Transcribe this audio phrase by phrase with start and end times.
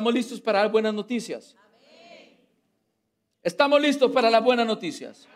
[0.00, 1.54] ¿Estamos listos para dar buenas noticias?
[3.42, 5.28] ¿Estamos listos para las buenas noticias?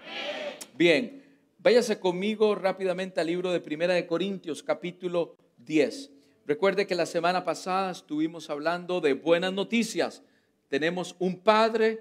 [0.74, 1.22] Bien,
[1.58, 6.10] váyase conmigo rápidamente al libro de Primera de Corintios, capítulo 10.
[6.46, 10.22] Recuerde que la semana pasada estuvimos hablando de buenas noticias.
[10.70, 12.00] Tenemos un padre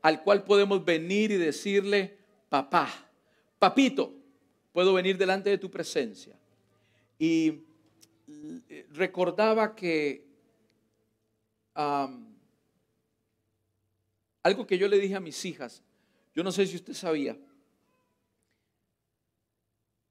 [0.00, 2.16] al cual podemos venir y decirle,
[2.48, 2.88] papá,
[3.58, 4.14] papito,
[4.72, 6.34] puedo venir delante de tu presencia.
[7.18, 7.64] Y
[8.92, 10.27] recordaba que
[14.42, 15.82] algo que yo le dije a mis hijas,
[16.34, 17.38] yo no sé si usted sabía,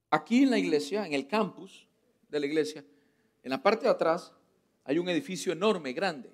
[0.09, 1.87] aquí en la iglesia, en el campus
[2.29, 2.85] de la iglesia,
[3.43, 4.33] en la parte de atrás
[4.83, 6.33] hay un edificio enorme, grande.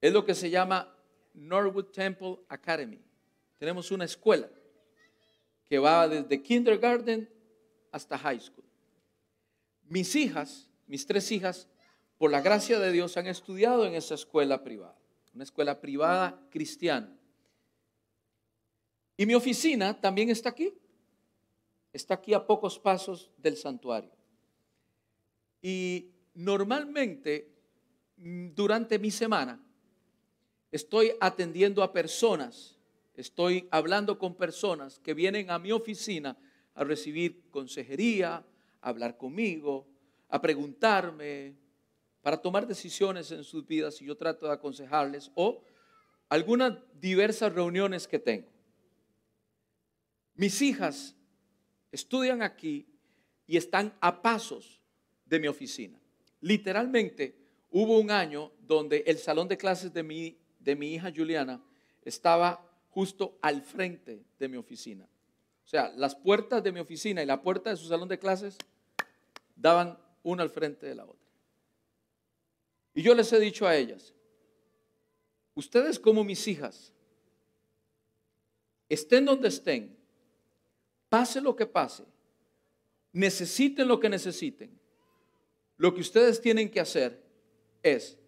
[0.00, 0.96] Es lo que se llama
[1.34, 3.00] Norwood Temple Academy.
[3.58, 4.48] Tenemos una escuela
[5.68, 7.28] que va desde kindergarten
[7.92, 8.64] hasta high school.
[9.88, 11.68] Mis hijas, mis tres hijas,
[12.20, 14.94] por la gracia de Dios han estudiado en esa escuela privada,
[15.32, 17.16] una escuela privada cristiana.
[19.16, 20.74] Y mi oficina también está aquí.
[21.94, 24.10] Está aquí a pocos pasos del santuario.
[25.62, 27.54] Y normalmente
[28.18, 29.58] mm, durante mi semana
[30.70, 32.76] estoy atendiendo a personas,
[33.14, 36.36] estoy hablando con personas que vienen a mi oficina
[36.74, 38.44] a recibir consejería,
[38.82, 39.86] a hablar conmigo,
[40.28, 41.59] a preguntarme,
[42.22, 45.62] para tomar decisiones en sus vidas y yo trato de aconsejarles o
[46.28, 48.48] algunas diversas reuniones que tengo.
[50.34, 51.16] Mis hijas
[51.92, 52.86] estudian aquí
[53.46, 54.80] y están a pasos
[55.26, 56.00] de mi oficina.
[56.40, 57.36] Literalmente
[57.70, 61.62] hubo un año donde el salón de clases de mi, de mi hija Juliana
[62.02, 65.08] estaba justo al frente de mi oficina.
[65.64, 68.56] O sea, las puertas de mi oficina y la puerta de su salón de clases
[69.54, 71.19] daban una al frente de la otra.
[72.94, 74.14] Y yo les he dicho a ellas,
[75.54, 76.92] ustedes como mis hijas,
[78.88, 79.96] estén donde estén,
[81.08, 82.04] pase lo que pase,
[83.12, 84.78] necesiten lo que necesiten,
[85.76, 87.22] lo que ustedes tienen que hacer
[87.82, 88.18] es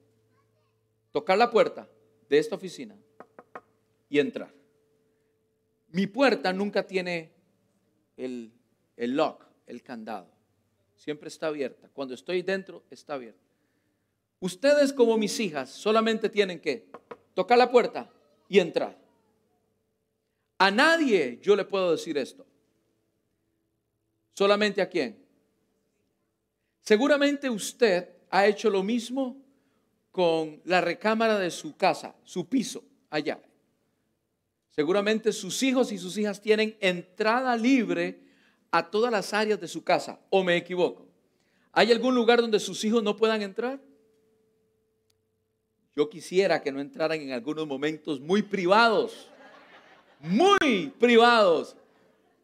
[1.11, 1.89] tocar la puerta
[2.29, 2.97] de esta oficina
[4.09, 4.53] y entrar.
[5.89, 7.33] Mi puerta nunca tiene
[8.17, 8.53] el,
[8.97, 10.31] el lock, el candado.
[10.97, 11.91] Siempre está abierta.
[11.93, 13.52] Cuando estoy dentro, está abierta.
[14.43, 16.89] Ustedes como mis hijas solamente tienen que
[17.33, 18.11] tocar la puerta
[18.49, 18.99] y entrar.
[20.59, 22.45] A nadie yo le puedo decir esto.
[24.35, 25.25] Solamente a quién.
[26.81, 29.41] Seguramente usted ha hecho lo mismo
[30.11, 33.41] con la recámara de su casa, su piso, allá.
[34.71, 38.19] Seguramente sus hijos y sus hijas tienen entrada libre
[38.73, 41.07] a todas las áreas de su casa, o me equivoco.
[41.71, 43.79] ¿Hay algún lugar donde sus hijos no puedan entrar?
[45.95, 49.29] Yo quisiera que no entraran en algunos momentos muy privados,
[50.21, 51.77] muy privados,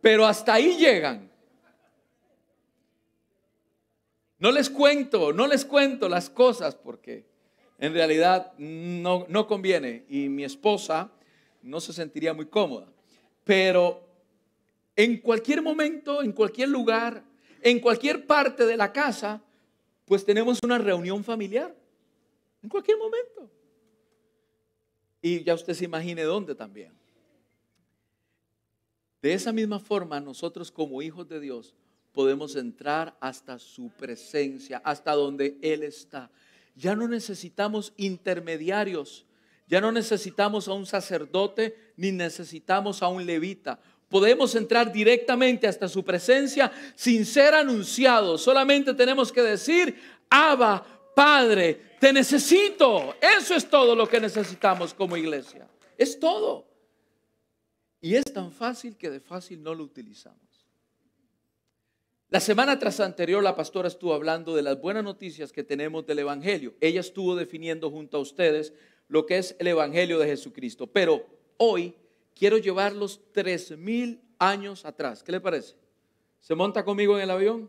[0.00, 1.30] pero hasta ahí llegan.
[4.38, 7.24] No les cuento, no les cuento las cosas porque
[7.78, 11.10] en realidad no, no conviene y mi esposa
[11.62, 12.86] no se sentiría muy cómoda.
[13.44, 14.06] Pero
[14.94, 17.24] en cualquier momento, en cualquier lugar,
[17.62, 19.42] en cualquier parte de la casa,
[20.04, 21.77] pues tenemos una reunión familiar.
[22.62, 23.50] En cualquier momento.
[25.20, 26.92] Y ya usted se imagine dónde también.
[29.20, 31.74] De esa misma forma, nosotros como hijos de Dios
[32.12, 36.30] podemos entrar hasta su presencia, hasta donde Él está.
[36.74, 39.26] Ya no necesitamos intermediarios,
[39.66, 43.80] ya no necesitamos a un sacerdote, ni necesitamos a un levita.
[44.08, 48.40] Podemos entrar directamente hasta su presencia sin ser anunciados.
[48.40, 50.00] Solamente tenemos que decir,
[50.30, 53.16] Abba, Padre, te necesito.
[53.20, 55.66] Eso es todo lo que necesitamos como iglesia.
[55.96, 56.64] Es todo.
[58.00, 60.68] Y es tan fácil que de fácil no lo utilizamos.
[62.28, 66.20] La semana tras anterior la pastora estuvo hablando de las buenas noticias que tenemos del
[66.20, 66.76] Evangelio.
[66.80, 68.72] Ella estuvo definiendo junto a ustedes
[69.08, 70.86] lo que es el Evangelio de Jesucristo.
[70.86, 71.26] Pero
[71.56, 71.96] hoy
[72.32, 75.24] quiero llevarlos tres mil años atrás.
[75.24, 75.74] ¿Qué le parece?
[76.38, 77.68] ¿Se monta conmigo en el avión?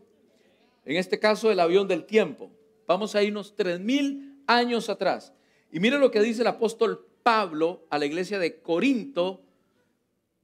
[0.84, 2.48] En este caso, el avión del tiempo.
[2.90, 5.32] Vamos a irnos tres mil años atrás.
[5.70, 9.44] Y mire lo que dice el apóstol Pablo a la iglesia de Corinto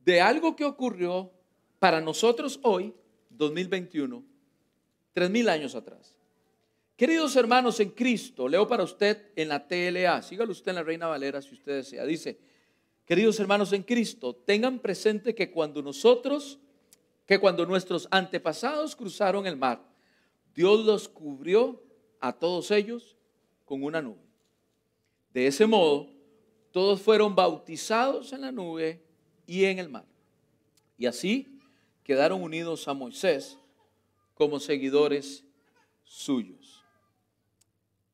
[0.04, 1.32] de algo que ocurrió
[1.80, 2.94] para nosotros hoy,
[3.30, 4.24] 2021,
[5.12, 6.16] tres mil años atrás.
[6.94, 11.08] Queridos hermanos en Cristo, leo para usted en la TLA, sígalo usted en la Reina
[11.08, 12.06] Valera si usted desea.
[12.06, 12.38] Dice,
[13.06, 16.60] queridos hermanos en Cristo, tengan presente que cuando nosotros,
[17.26, 19.82] que cuando nuestros antepasados cruzaron el mar,
[20.54, 21.82] Dios los cubrió
[22.20, 23.16] a todos ellos
[23.64, 24.26] con una nube.
[25.32, 26.08] De ese modo,
[26.72, 29.02] todos fueron bautizados en la nube
[29.46, 30.04] y en el mar.
[30.98, 31.58] Y así
[32.02, 33.58] quedaron unidos a Moisés
[34.34, 35.44] como seguidores
[36.04, 36.82] suyos.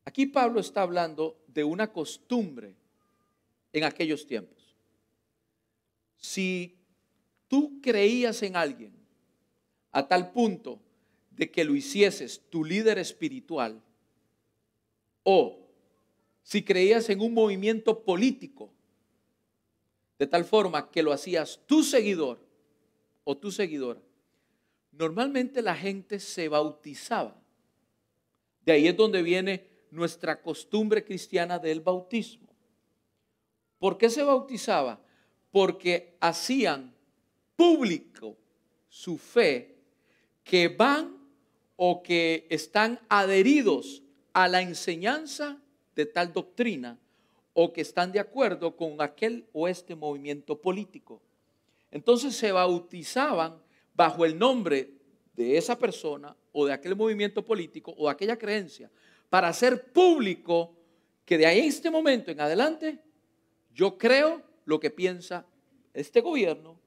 [0.05, 2.75] Aquí Pablo está hablando de una costumbre
[3.73, 4.75] en aquellos tiempos.
[6.17, 6.77] Si
[7.49, 8.93] tú creías en alguien
[9.91, 10.81] a tal punto
[11.31, 13.83] de que lo hicieses tu líder espiritual,
[15.23, 15.59] o
[16.43, 18.73] si creías en un movimiento político,
[20.19, 22.41] de tal forma que lo hacías tu seguidor
[23.25, 24.01] o tu seguidora,
[24.93, 27.41] normalmente la gente se bautizaba.
[28.65, 32.49] De ahí es donde viene nuestra costumbre cristiana del bautismo.
[33.79, 35.01] ¿Por qué se bautizaba?
[35.51, 36.95] Porque hacían
[37.57, 38.37] público
[38.89, 39.77] su fe,
[40.45, 41.17] que van
[41.77, 44.02] o que están adheridos
[44.33, 45.59] a la enseñanza
[45.95, 46.99] de tal doctrina
[47.55, 51.21] o que están de acuerdo con aquel o este movimiento político.
[51.91, 53.61] Entonces se bautizaban
[53.95, 54.95] bajo el nombre
[55.35, 58.91] de esa persona o de aquel movimiento político o de aquella creencia
[59.29, 60.75] para hacer público
[61.25, 62.99] que de ahí este momento en adelante
[63.75, 65.47] yo creo lo que piensa
[65.95, 66.79] este gobierno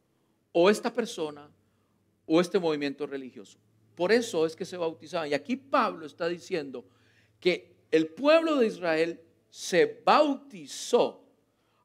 [0.51, 1.49] o esta persona
[2.25, 3.59] o este movimiento religioso.
[3.95, 5.29] Por eso es que se bautizaban.
[5.29, 6.85] Y aquí Pablo está diciendo
[7.45, 9.21] que el pueblo de Israel
[9.51, 11.23] se bautizó,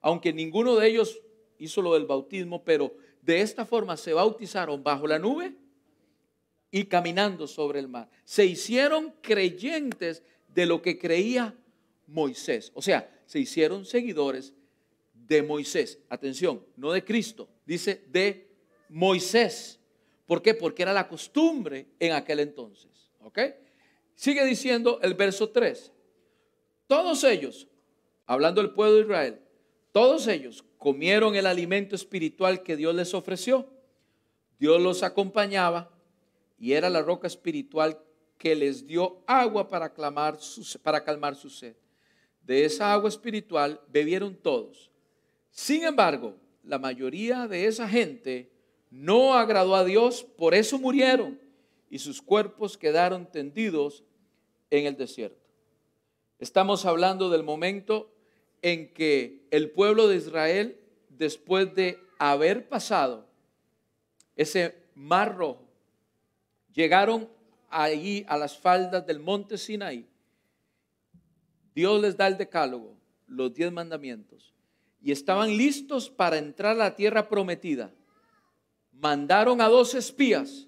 [0.00, 1.20] aunque ninguno de ellos
[1.58, 5.54] hizo lo del bautismo, pero de esta forma se bautizaron bajo la nube
[6.70, 8.08] y caminando sobre el mar.
[8.24, 11.54] Se hicieron creyentes de lo que creía
[12.06, 12.72] Moisés.
[12.74, 14.54] O sea, se hicieron seguidores
[15.12, 15.98] de Moisés.
[16.08, 18.48] Atención, no de Cristo, dice de
[18.88, 19.78] Moisés.
[20.24, 20.54] ¿Por qué?
[20.54, 23.10] Porque era la costumbre en aquel entonces.
[23.20, 23.40] ¿Ok?
[24.20, 25.90] Sigue diciendo el verso 3.
[26.87, 27.69] Todos ellos,
[28.26, 29.40] hablando del pueblo de Israel,
[29.93, 33.67] todos ellos comieron el alimento espiritual que Dios les ofreció.
[34.58, 35.90] Dios los acompañaba
[36.58, 37.99] y era la roca espiritual
[38.37, 39.90] que les dio agua para,
[40.82, 41.75] para calmar su sed.
[42.43, 44.90] De esa agua espiritual bebieron todos.
[45.50, 48.52] Sin embargo, la mayoría de esa gente
[48.90, 51.40] no agradó a Dios, por eso murieron
[51.88, 54.05] y sus cuerpos quedaron tendidos
[54.70, 55.40] en el desierto.
[56.38, 58.11] Estamos hablando del momento
[58.62, 63.26] en que el pueblo de Israel, después de haber pasado
[64.37, 65.68] ese mar rojo,
[66.73, 67.28] llegaron
[67.68, 70.06] allí a las faldas del monte Sinaí.
[71.75, 74.52] Dios les da el decálogo, los diez mandamientos,
[75.02, 77.92] y estaban listos para entrar a la tierra prometida.
[78.92, 80.66] Mandaron a dos espías.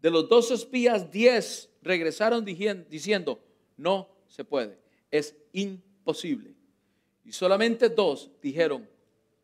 [0.00, 3.42] De los dos espías, diez regresaron diciendo,
[3.76, 4.78] no se puede,
[5.10, 6.54] es imposible.
[7.24, 8.88] Y solamente dos dijeron,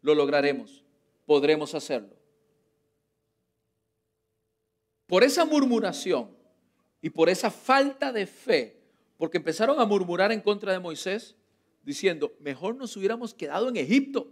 [0.02, 0.84] lo lograremos,
[1.26, 2.16] podremos hacerlo.
[5.06, 6.30] Por esa murmuración
[7.00, 8.80] y por esa falta de fe,
[9.16, 11.34] porque empezaron a murmurar en contra de Moisés,
[11.82, 14.28] diciendo, mejor nos hubiéramos quedado en Egipto.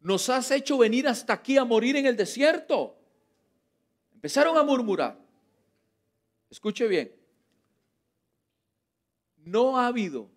[0.00, 2.96] Nos has hecho venir hasta aquí a morir en el desierto.
[4.14, 5.18] Empezaron a murmurar.
[6.50, 7.12] Escuche bien.
[9.44, 10.28] No ha habido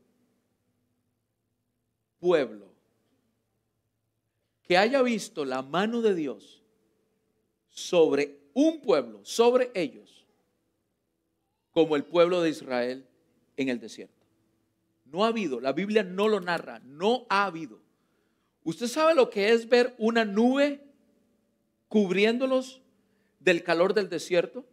[2.20, 2.72] pueblo
[4.64, 6.62] que haya visto la mano de Dios
[7.68, 10.26] sobre un pueblo, sobre ellos,
[11.72, 13.06] como el pueblo de Israel
[13.58, 14.26] en el desierto.
[15.06, 17.80] No ha habido, la Biblia no lo narra, no ha habido.
[18.64, 20.82] ¿Usted sabe lo que es ver una nube
[21.90, 22.82] cubriéndolos
[23.40, 24.66] del calor del desierto?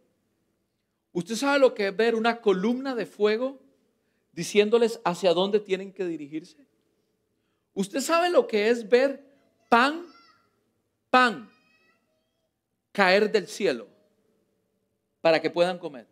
[1.13, 3.59] ¿Usted sabe lo que es ver una columna de fuego
[4.31, 6.65] diciéndoles hacia dónde tienen que dirigirse?
[7.73, 9.23] ¿Usted sabe lo que es ver
[9.69, 10.05] pan,
[11.09, 11.49] pan
[12.91, 13.87] caer del cielo
[15.19, 16.07] para que puedan comer?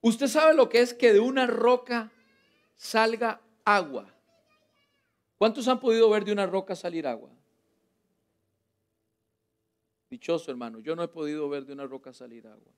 [0.00, 2.10] ¿Usted sabe lo que es que de una roca
[2.76, 4.12] salga agua?
[5.36, 7.30] ¿Cuántos han podido ver de una roca salir agua?
[10.08, 12.72] Dichoso hermano, yo no he podido ver de una roca salir agua.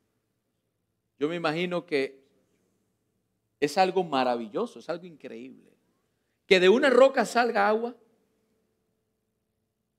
[1.18, 2.24] Yo me imagino que
[3.60, 5.72] es algo maravilloso, es algo increíble.
[6.46, 7.96] Que de una roca salga agua,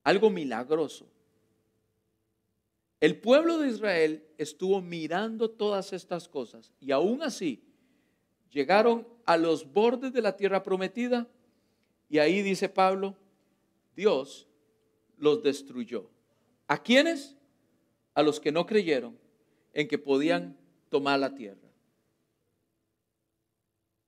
[0.04, 1.08] algo milagroso.
[3.00, 7.62] El pueblo de Israel estuvo mirando todas estas cosas y aún así
[8.50, 11.28] llegaron a los bordes de la tierra prometida
[12.08, 13.16] y ahí dice Pablo,
[13.94, 14.46] Dios
[15.18, 16.08] los destruyó.
[16.68, 17.36] ¿A quiénes?
[18.14, 19.18] A los que no creyeron
[19.74, 20.56] en que podían
[20.88, 21.68] tomar la tierra.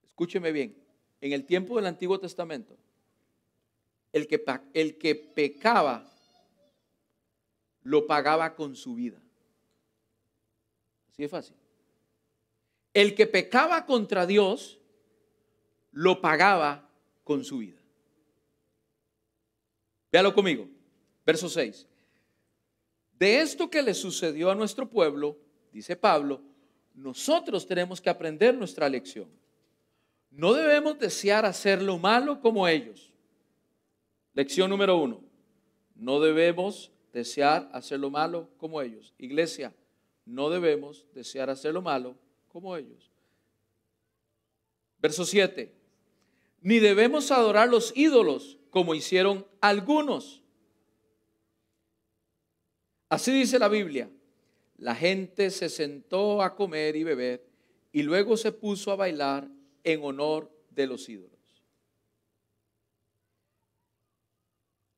[0.03, 0.77] Escúcheme bien,
[1.21, 2.77] en el tiempo del Antiguo Testamento,
[4.13, 4.45] el que,
[4.75, 6.11] el que pecaba
[7.83, 9.21] lo pagaba con su vida.
[11.11, 11.57] Así de fácil.
[12.93, 14.79] El que pecaba contra Dios
[15.93, 16.91] lo pagaba
[17.25, 17.79] con su vida.
[20.11, 20.69] Véalo conmigo.
[21.25, 21.87] Verso 6.
[23.19, 25.37] De esto que le sucedió a nuestro pueblo,
[25.73, 26.41] dice Pablo,
[26.99, 29.29] nosotros tenemos que aprender nuestra lección.
[30.31, 33.13] No debemos desear hacer lo malo como ellos.
[34.35, 35.23] Lección número uno.
[35.95, 39.15] No debemos desear hacer lo malo como ellos.
[39.17, 39.73] Iglesia,
[40.25, 42.17] no debemos desear hacer lo malo
[42.49, 43.11] como ellos.
[45.01, 45.73] Verso 7.
[46.61, 50.43] Ni debemos adorar los ídolos como hicieron algunos.
[53.09, 54.11] Así dice la Biblia.
[54.79, 57.45] La gente se sentó a comer y beber
[57.93, 59.49] y luego se puso a bailar
[59.83, 61.39] en honor de los ídolos.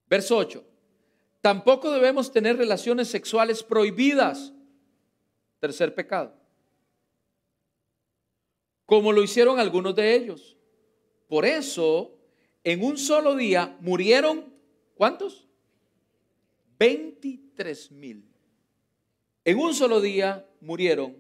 [0.06, 0.64] Verso 8.
[1.40, 4.52] Tampoco debemos tener relaciones sexuales prohibidas.
[5.60, 6.34] Tercer pecado.
[8.84, 10.58] Como lo hicieron algunos de ellos.
[11.26, 12.18] Por eso,
[12.64, 14.52] en un solo día murieron,
[14.94, 15.49] ¿cuántos?
[16.78, 18.29] 23 mil.
[19.50, 21.16] En un solo día murieron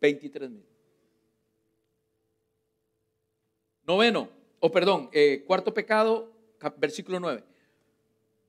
[0.00, 0.64] 23 mil.
[3.84, 4.28] Noveno,
[4.60, 6.32] o perdón, eh, cuarto pecado,
[6.76, 7.42] versículo 9.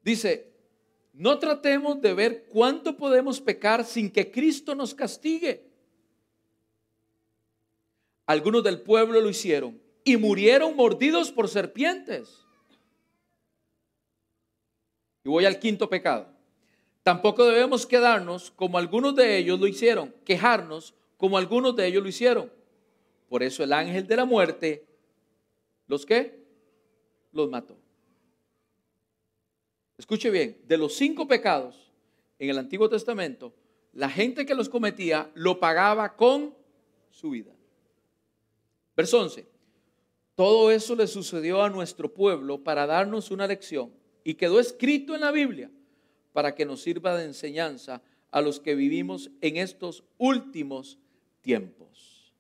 [0.04, 0.54] Dice,
[1.14, 5.66] no tratemos de ver cuánto podemos pecar sin que Cristo nos castigue.
[8.28, 12.46] Algunos del pueblo lo hicieron y murieron mordidos por serpientes.
[15.24, 16.33] Y voy al quinto pecado.
[17.04, 22.10] Tampoco debemos quedarnos como algunos de ellos lo hicieron, quejarnos como algunos de ellos lo
[22.10, 22.52] hicieron.
[23.28, 24.86] Por eso el ángel de la muerte,
[25.88, 26.42] ¿los qué?
[27.34, 27.78] Los mató.
[29.98, 31.92] Escuche bien, de los cinco pecados
[32.40, 33.54] en el Antiguo Testamento,
[33.92, 36.56] la gente que los cometía lo pagaba con
[37.12, 37.52] su vida.
[38.96, 39.46] Verso 11.
[40.36, 43.92] Todo eso le sucedió a nuestro pueblo para darnos una lección
[44.24, 45.70] y quedó escrito en la Biblia
[46.34, 50.98] para que nos sirva de enseñanza a los que vivimos en estos últimos
[51.42, 52.34] tiempos.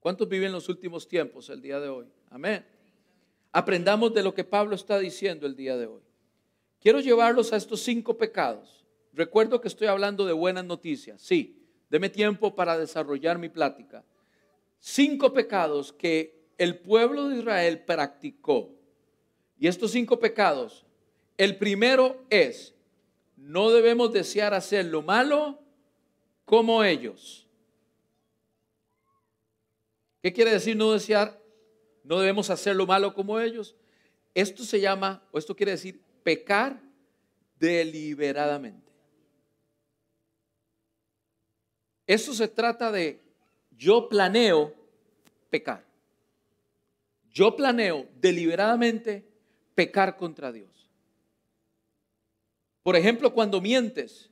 [0.00, 2.06] ¿Cuántos viven los últimos tiempos el día de hoy?
[2.30, 2.64] Amén.
[3.52, 6.02] Aprendamos de lo que Pablo está diciendo el día de hoy.
[6.80, 8.84] Quiero llevarlos a estos cinco pecados.
[9.12, 11.22] Recuerdo que estoy hablando de buenas noticias.
[11.22, 14.04] Sí, deme tiempo para desarrollar mi plática.
[14.78, 18.70] Cinco pecados que el pueblo de Israel practicó.
[19.58, 20.84] Y estos cinco pecados,
[21.38, 22.73] el primero es,
[23.36, 25.60] no debemos desear hacer lo malo
[26.44, 27.46] como ellos.
[30.22, 31.40] ¿Qué quiere decir no desear?
[32.02, 33.76] No debemos hacer lo malo como ellos.
[34.34, 36.80] Esto se llama, o esto quiere decir pecar
[37.58, 38.92] deliberadamente.
[42.06, 43.22] Eso se trata de
[43.70, 44.74] yo planeo
[45.50, 45.84] pecar.
[47.30, 49.26] Yo planeo deliberadamente
[49.74, 50.73] pecar contra Dios.
[52.84, 54.30] Por ejemplo, cuando mientes,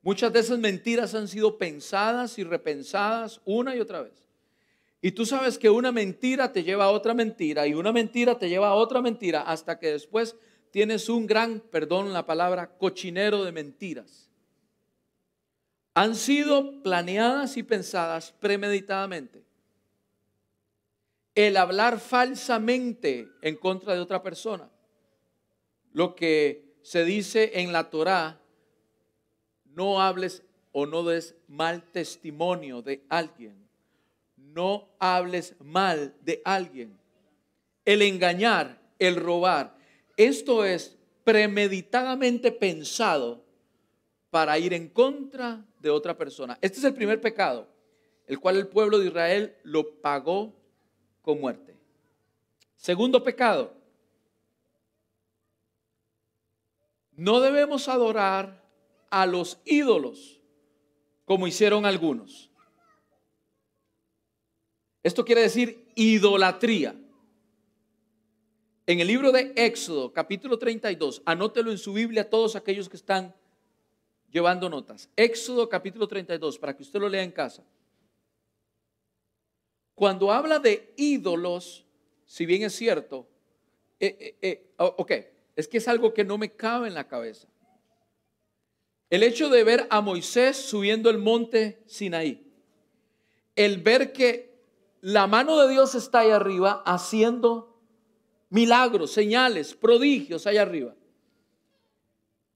[0.00, 4.26] muchas de esas mentiras han sido pensadas y repensadas una y otra vez.
[5.02, 8.48] Y tú sabes que una mentira te lleva a otra mentira y una mentira te
[8.48, 10.36] lleva a otra mentira hasta que después
[10.70, 14.30] tienes un gran, perdón la palabra, cochinero de mentiras.
[15.92, 19.44] Han sido planeadas y pensadas premeditadamente.
[21.34, 24.70] El hablar falsamente en contra de otra persona.
[25.92, 28.40] Lo que se dice en la Torá,
[29.64, 33.56] no hables o no des mal testimonio de alguien.
[34.36, 36.96] No hables mal de alguien.
[37.84, 39.76] El engañar, el robar,
[40.16, 43.44] esto es premeditadamente pensado
[44.30, 46.56] para ir en contra de otra persona.
[46.60, 47.66] Este es el primer pecado,
[48.28, 50.54] el cual el pueblo de Israel lo pagó
[51.20, 51.74] con muerte.
[52.76, 53.75] Segundo pecado,
[57.16, 58.62] no debemos adorar
[59.10, 60.40] a los ídolos
[61.24, 62.50] como hicieron algunos.
[65.02, 66.94] Esto quiere decir idolatría.
[68.86, 73.34] En el libro de Éxodo, capítulo 32, anótelo en su Biblia todos aquellos que están
[74.30, 75.08] llevando notas.
[75.16, 77.64] Éxodo, capítulo 32, para que usted lo lea en casa.
[79.94, 81.84] Cuando habla de ídolos,
[82.26, 83.26] si bien es cierto,
[83.98, 85.12] eh, eh, eh, ok,
[85.56, 87.48] es que es algo que no me cabe en la cabeza.
[89.08, 92.46] El hecho de ver a Moisés subiendo el monte Sinaí,
[93.54, 94.54] el ver que
[95.00, 97.80] la mano de Dios está ahí arriba haciendo
[98.50, 100.94] milagros, señales, prodigios allá arriba.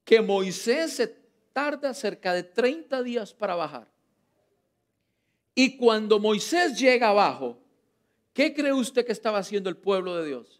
[0.04, 1.06] Que Moisés se
[1.52, 3.88] tarda cerca de 30 días para bajar.
[5.54, 7.58] Y cuando Moisés llega abajo,
[8.32, 10.59] ¿qué cree usted que estaba haciendo el pueblo de Dios?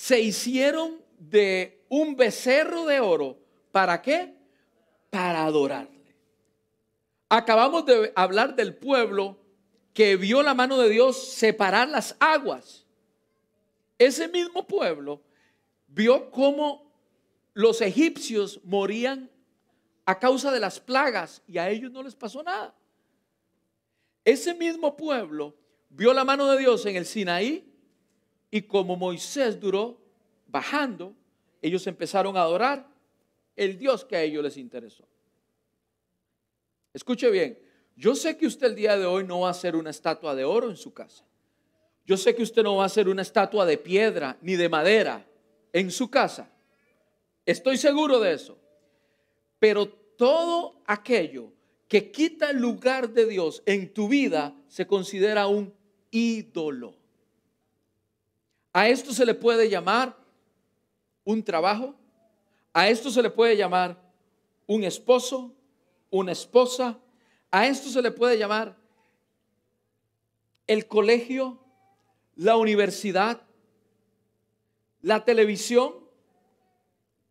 [0.00, 3.38] Se hicieron de un becerro de oro.
[3.70, 4.34] ¿Para qué?
[5.10, 6.16] Para adorarle.
[7.28, 9.38] Acabamos de hablar del pueblo
[9.92, 12.86] que vio la mano de Dios separar las aguas.
[13.98, 15.20] Ese mismo pueblo
[15.86, 16.90] vio cómo
[17.52, 19.30] los egipcios morían
[20.06, 22.74] a causa de las plagas y a ellos no les pasó nada.
[24.24, 25.54] Ese mismo pueblo
[25.90, 27.69] vio la mano de Dios en el Sinaí
[28.50, 29.98] y como Moisés duró
[30.48, 31.14] bajando,
[31.62, 32.88] ellos empezaron a adorar
[33.56, 35.06] el Dios que a ellos les interesó.
[36.92, 37.58] Escuche bien,
[37.96, 40.44] yo sé que usted el día de hoy no va a hacer una estatua de
[40.44, 41.24] oro en su casa.
[42.06, 45.26] Yo sé que usted no va a hacer una estatua de piedra ni de madera
[45.72, 46.50] en su casa.
[47.46, 48.58] Estoy seguro de eso.
[49.58, 51.52] Pero todo aquello
[51.86, 55.74] que quita el lugar de Dios en tu vida se considera un
[56.10, 56.99] ídolo.
[58.72, 60.16] A esto se le puede llamar
[61.24, 61.94] un trabajo,
[62.72, 64.00] a esto se le puede llamar
[64.66, 65.52] un esposo,
[66.10, 66.98] una esposa,
[67.50, 68.76] a esto se le puede llamar
[70.66, 71.58] el colegio,
[72.36, 73.42] la universidad,
[75.02, 75.92] la televisión,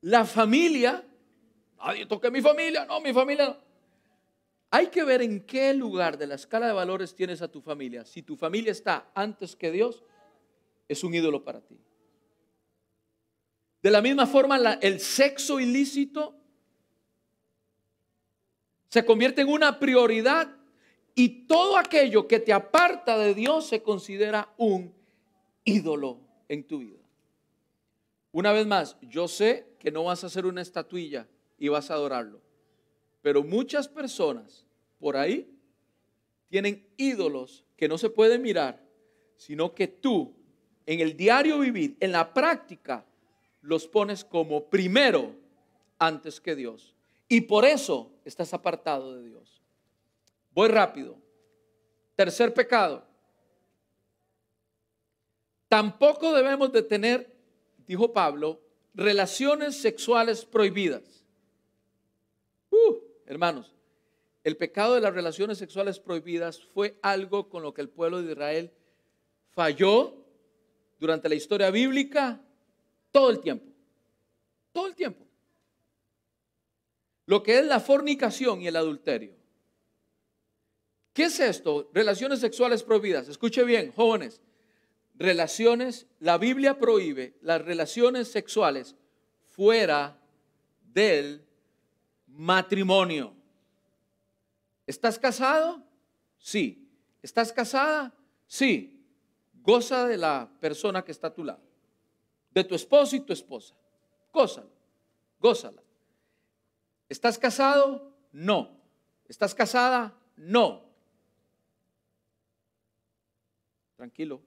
[0.01, 1.05] la familia.
[1.77, 3.57] Nadie toque mi familia, no, mi familia.
[4.71, 8.05] Hay que ver en qué lugar de la escala de valores tienes a tu familia.
[8.05, 10.03] Si tu familia está antes que Dios,
[10.89, 11.79] es un ídolo para ti.
[13.81, 16.35] De la misma forma, el sexo ilícito
[18.89, 20.53] se convierte en una prioridad
[21.15, 24.93] y todo aquello que te aparta de Dios se considera un
[25.63, 26.99] ídolo en tu vida.
[28.31, 31.93] Una vez más, yo sé que no vas a hacer una estatuilla y vas a
[31.93, 32.41] adorarlo,
[33.21, 34.65] pero muchas personas
[34.99, 35.55] por ahí
[36.49, 38.83] tienen ídolos que no se pueden mirar,
[39.37, 40.35] sino que tú
[40.89, 43.05] en el diario vivir, en la práctica,
[43.61, 45.35] los pones como primero
[45.99, 46.95] antes que Dios.
[47.27, 49.61] Y por eso estás apartado de Dios.
[50.49, 51.15] Voy rápido.
[52.15, 53.05] Tercer pecado.
[55.67, 57.35] Tampoco debemos de tener,
[57.85, 58.59] dijo Pablo,
[58.95, 61.23] relaciones sexuales prohibidas.
[62.71, 62.95] Uh,
[63.27, 63.75] hermanos,
[64.43, 68.31] el pecado de las relaciones sexuales prohibidas fue algo con lo que el pueblo de
[68.31, 68.71] Israel
[69.51, 70.18] falló
[70.99, 72.41] durante la historia bíblica
[73.11, 73.65] todo el tiempo.
[74.71, 75.29] Todo el tiempo
[77.29, 79.35] lo que es la fornicación y el adulterio.
[81.13, 81.87] ¿Qué es esto?
[81.93, 83.27] Relaciones sexuales prohibidas.
[83.27, 84.41] Escuche bien, jóvenes.
[85.13, 88.95] Relaciones, la Biblia prohíbe las relaciones sexuales
[89.47, 90.19] fuera
[90.91, 91.45] del
[92.25, 93.35] matrimonio.
[94.87, 95.83] ¿Estás casado?
[96.39, 96.89] Sí.
[97.21, 98.11] ¿Estás casada?
[98.47, 98.98] Sí.
[99.63, 101.61] Goza de la persona que está a tu lado.
[102.51, 103.75] De tu esposo y tu esposa.
[104.33, 104.71] Gózalo.
[105.39, 105.81] Gózala.
[107.07, 108.13] ¿Estás casado?
[108.31, 108.77] No.
[109.27, 110.13] ¿Estás casada?
[110.35, 110.83] No.
[113.95, 114.41] Tranquilo.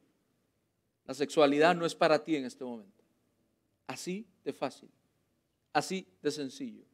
[1.07, 3.03] La sexualidad no es para ti en este momento.
[3.87, 4.88] Así de fácil.
[5.72, 6.85] Así de sencillo.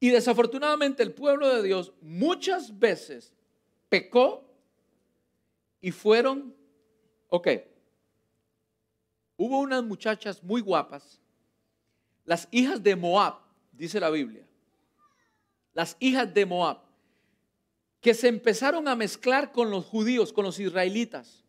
[0.00, 3.34] Y desafortunadamente el pueblo de Dios muchas veces
[3.88, 4.44] pecó
[5.80, 6.54] y fueron,
[7.28, 7.48] ok,
[9.36, 11.20] hubo unas muchachas muy guapas.
[12.24, 13.36] Las hijas de Moab,
[13.72, 14.46] dice la Biblia,
[15.72, 16.78] las hijas de Moab,
[18.00, 21.44] que se empezaron a mezclar con los judíos, con los israelitas,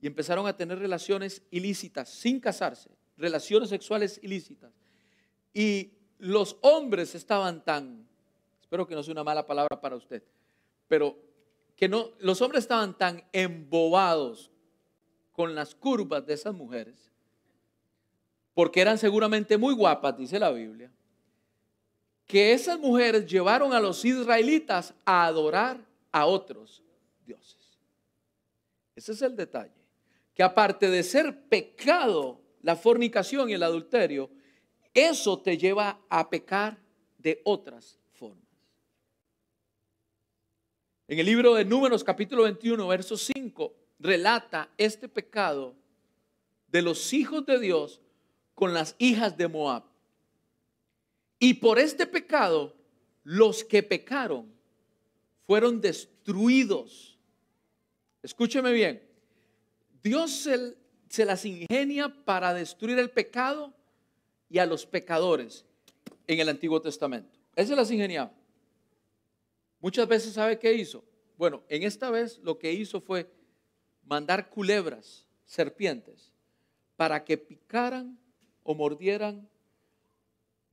[0.00, 4.72] y empezaron a tener relaciones ilícitas sin casarse, relaciones sexuales ilícitas.
[5.52, 8.06] Y los hombres estaban tan,
[8.60, 10.22] espero que no sea una mala palabra para usted,
[10.88, 11.16] pero
[11.76, 14.50] que no, los hombres estaban tan embobados
[15.32, 17.08] con las curvas de esas mujeres
[18.58, 20.90] porque eran seguramente muy guapas, dice la Biblia,
[22.26, 25.78] que esas mujeres llevaron a los israelitas a adorar
[26.10, 26.82] a otros
[27.24, 27.78] dioses.
[28.96, 29.70] Ese es el detalle.
[30.34, 34.28] Que aparte de ser pecado la fornicación y el adulterio,
[34.92, 36.78] eso te lleva a pecar
[37.16, 37.97] de otras
[41.08, 45.74] En el libro de Números capítulo 21, verso 5, relata este pecado
[46.68, 48.00] de los hijos de Dios
[48.54, 49.84] con las hijas de Moab.
[51.38, 52.76] Y por este pecado,
[53.24, 54.52] los que pecaron
[55.46, 57.18] fueron destruidos
[58.22, 59.02] Escúcheme bien.
[60.02, 60.30] Dios
[61.08, 63.72] se, las ingenia para destruir el pecado
[64.50, 65.64] y a los pecadores
[66.26, 67.38] en el Antiguo Testamento.
[67.54, 68.32] Él se las ingeniaba.
[69.80, 71.04] Muchas veces, ¿sabe qué hizo?
[71.36, 73.30] Bueno, en esta vez lo que hizo fue
[74.04, 76.32] mandar culebras, serpientes,
[76.96, 78.18] para que picaran
[78.64, 79.48] o mordieran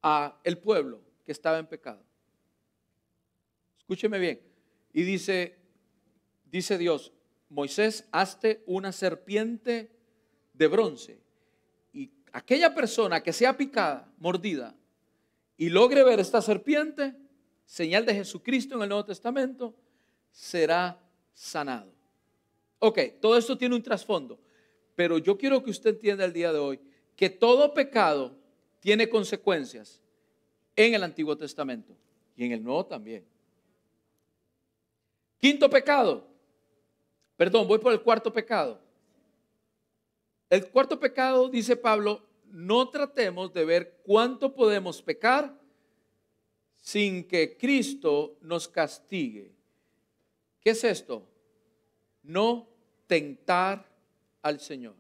[0.02, 2.04] a el pueblo que estaba en pecado.
[3.78, 4.42] Escúcheme bien.
[4.94, 5.58] Y dice,
[6.46, 7.12] dice Dios,
[7.50, 9.92] Moisés, hazte una serpiente
[10.54, 11.20] de bronce.
[11.94, 14.76] Y aquella persona que sea picada, mordida,
[15.58, 17.16] y logre ver esta serpiente,
[17.66, 19.74] señal de Jesucristo en el Nuevo Testamento,
[20.32, 21.00] será
[21.34, 21.92] sanado.
[22.80, 24.40] Ok, todo esto tiene un trasfondo,
[24.96, 26.80] pero yo quiero que usted entienda el día de hoy
[27.16, 28.36] que todo pecado
[28.80, 30.02] tiene consecuencias
[30.76, 31.96] en el Antiguo Testamento
[32.36, 33.26] y en el Nuevo también.
[35.40, 36.28] Quinto pecado.
[37.38, 38.80] Perdón, voy por el cuarto pecado.
[40.50, 45.58] El cuarto pecado, dice Pablo, no tratemos de ver cuánto podemos pecar
[46.86, 49.52] sin que Cristo nos castigue.
[50.62, 51.28] ¿Qué es esto?
[52.22, 52.70] No
[53.08, 53.90] tentar
[54.44, 54.94] al Señor.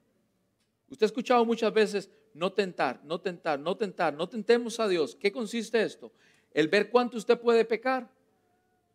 [0.89, 5.15] Usted ha escuchado muchas veces, no tentar, no tentar, no tentar, no tentemos a Dios.
[5.15, 6.11] ¿Qué consiste esto?
[6.51, 8.09] El ver cuánto usted puede pecar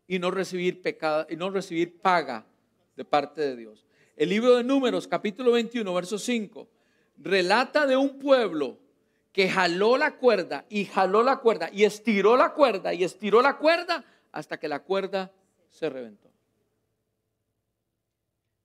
[0.08, 2.44] y no recibir pecado y no recibir paga
[2.96, 3.86] de parte de Dios.
[4.16, 6.68] El libro de Números, capítulo 21, verso 5,
[7.18, 8.78] relata de un pueblo
[9.32, 13.58] que jaló la cuerda y jaló la cuerda y estiró la cuerda y estiró la
[13.58, 15.32] cuerda hasta que la cuerda
[15.68, 16.30] se reventó.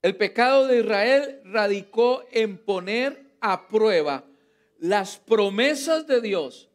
[0.02, 4.24] El pecado de Israel radicó en poner a prueba
[4.78, 6.70] las promesas de Dios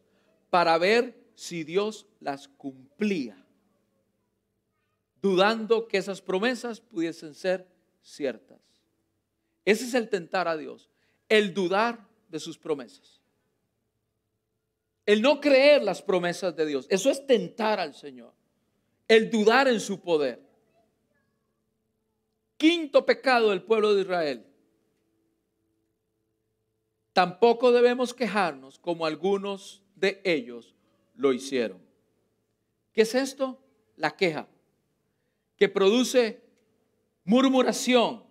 [0.49, 3.37] para ver si Dios las cumplía,
[5.21, 7.67] dudando que esas promesas pudiesen ser
[8.01, 8.59] ciertas.
[9.63, 10.89] Ese es el tentar a Dios,
[11.29, 13.20] el dudar de sus promesas.
[15.05, 16.87] El no creer las promesas de Dios.
[16.89, 18.33] Eso es tentar al Señor.
[19.07, 20.41] El dudar en su poder.
[22.57, 24.45] Quinto pecado del pueblo de Israel.
[27.13, 30.75] Tampoco debemos quejarnos como algunos de ellos
[31.15, 31.79] lo hicieron.
[32.93, 33.59] ¿Qué es esto?
[33.97, 34.47] La queja,
[35.57, 36.41] que produce
[37.23, 38.23] murmuración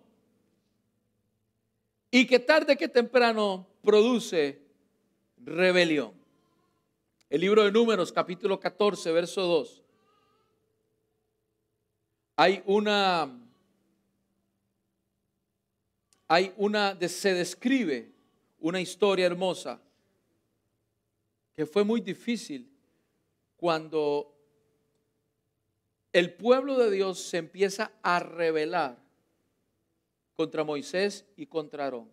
[2.09, 4.61] y que tarde que temprano produce
[5.37, 6.20] rebelión.
[7.31, 9.81] El libro de Números, capítulo 14, verso 2.
[12.35, 13.39] Hay una,
[16.27, 18.11] hay una, se describe
[18.59, 19.79] una historia hermosa
[21.53, 22.69] que fue muy difícil
[23.55, 24.35] cuando
[26.11, 28.97] el pueblo de Dios se empieza a rebelar
[30.35, 32.11] contra Moisés y contra Aarón.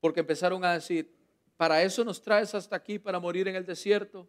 [0.00, 1.17] Porque empezaron a decir,
[1.58, 4.28] para eso nos traes hasta aquí, para morir en el desierto.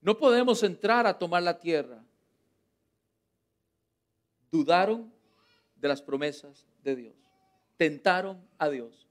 [0.00, 2.02] No podemos entrar a tomar la tierra.
[4.52, 5.12] Dudaron
[5.74, 7.14] de las promesas de Dios.
[7.76, 9.08] Tentaron a Dios.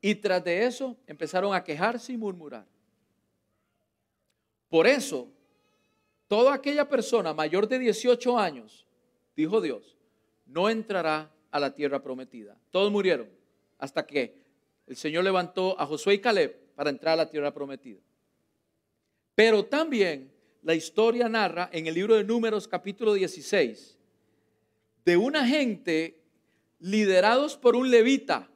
[0.00, 2.66] Y tras de eso empezaron a quejarse y murmurar.
[4.68, 5.28] Por eso,
[6.26, 8.88] toda aquella persona mayor de 18 años,
[9.36, 9.96] dijo Dios,
[10.46, 12.58] no entrará a la tierra prometida.
[12.70, 13.28] Todos murieron
[13.78, 14.49] hasta que
[14.86, 18.00] el Señor levantó a Josué y Caleb para entrar a la tierra prometida.
[19.34, 23.98] Pero también la historia narra en el libro de Números capítulo 16
[25.04, 26.20] de una gente
[26.78, 28.50] liderados por un levita,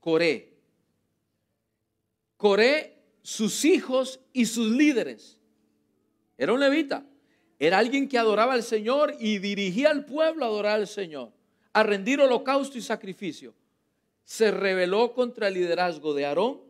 [0.00, 0.52] Coré.
[2.36, 5.40] Coré, sus hijos y sus líderes.
[6.36, 7.06] Era un levita.
[7.58, 11.32] Era alguien que adoraba al Señor y dirigía al pueblo a adorar al Señor,
[11.72, 13.54] a rendir holocausto y sacrificio
[14.24, 16.60] se rebeló contra el liderazgo de Aarón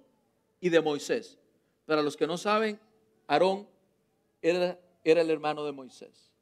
[0.61, 1.39] y de Moisés.
[1.87, 2.81] Para los que no saben,
[3.27, 3.69] Aarón
[4.43, 6.33] era, el hermano de Moisés.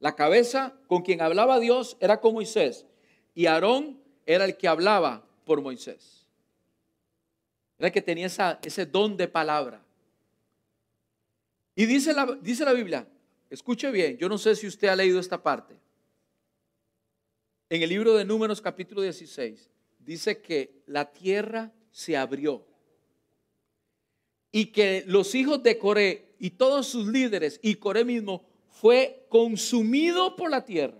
[0.00, 2.84] La cabeza con quien hablaba Dios era con Moisés
[3.34, 6.26] y Aarón era el que hablaba por Moisés.
[7.78, 9.82] Era el que tenía ese don de palabra.
[11.74, 13.06] Y dice la, dice la Biblia,
[13.50, 15.78] escuche bien, yo no sé si usted ha leído esta parte.
[17.68, 19.70] En el libro de Números capítulo 16,
[20.06, 22.64] dice que la tierra se abrió
[24.52, 30.36] y que los hijos de Coré y todos sus líderes y Coré mismo fue consumido
[30.36, 30.98] por la tierra.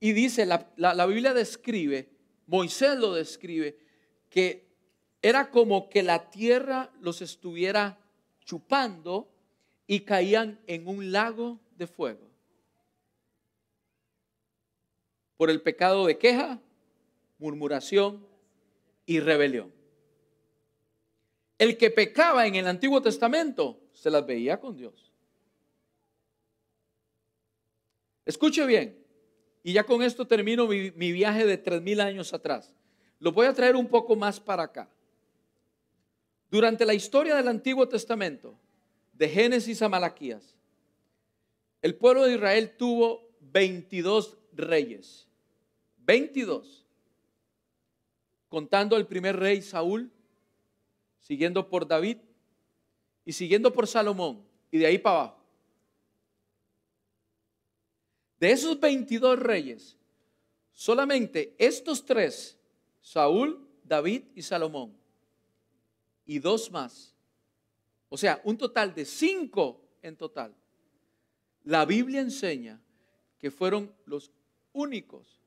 [0.00, 2.08] Y dice, la, la, Biblia describe,
[2.46, 3.78] Moisés lo describe,
[4.30, 4.68] que
[5.22, 7.98] era como que la tierra los estuviera
[8.44, 9.28] chupando
[9.88, 12.28] y caían en un lago de fuego.
[15.38, 16.60] por el pecado de queja,
[17.38, 18.26] murmuración
[19.06, 19.72] y rebelión.
[21.58, 25.12] El que pecaba en el Antiguo Testamento se las veía con Dios.
[28.24, 28.98] Escuche bien,
[29.62, 32.74] y ya con esto termino mi, viaje de tres mil años atrás.
[33.18, 34.88] Lo voy a traer un poco más para acá.
[36.50, 38.58] Durante la historia del Antiguo Testamento,
[39.12, 40.56] de Génesis a Malaquías,
[41.82, 45.28] el pueblo de Israel tuvo 22 reyes.
[45.98, 46.87] 22.
[48.48, 50.10] Contando al primer rey Saúl,
[51.20, 52.18] siguiendo por David
[53.24, 55.44] y siguiendo por Salomón y de ahí para abajo.
[58.40, 59.96] De esos 22 reyes,
[60.72, 62.56] solamente estos tres,
[63.00, 64.96] Saúl, David y Salomón,
[66.24, 67.14] y dos más,
[68.08, 70.54] o sea, un total de cinco en total,
[71.64, 72.80] la Biblia enseña
[73.38, 74.30] que fueron los
[74.72, 75.40] únicos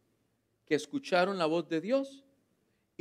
[0.66, 2.24] que escucharon la voz de Dios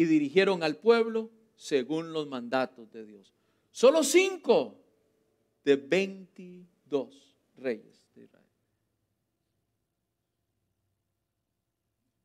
[0.00, 3.34] y dirigieron al pueblo según los mandatos de Dios.
[3.70, 4.80] Solo cinco
[5.62, 8.46] de 22 reyes de Israel.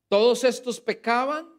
[0.07, 1.49] Todos estos pecaban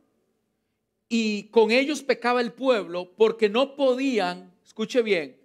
[1.06, 5.38] y con ellos pecaba el pueblo porque no podían, escuche bien,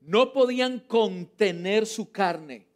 [0.00, 2.66] no podían contener su carne.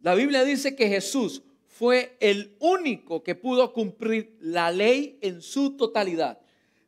[0.00, 1.42] La Biblia dice que Jesús
[1.80, 6.38] fue el único que pudo cumplir la ley en su totalidad.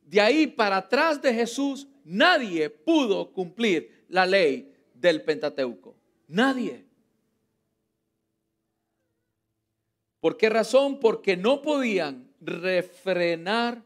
[0.04, 5.96] De ahí para atrás de Jesús, nadie pudo cumplir la ley del Pentateuco.
[6.28, 6.84] Nadie.
[10.20, 11.00] ¿Por qué razón?
[11.00, 13.82] Porque no podían refrenar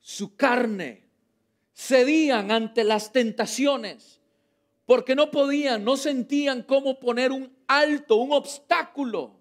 [0.00, 1.04] su carne.
[1.72, 4.20] Cedían ante las tentaciones.
[4.86, 9.37] Porque no podían, no sentían cómo poner un alto, un obstáculo.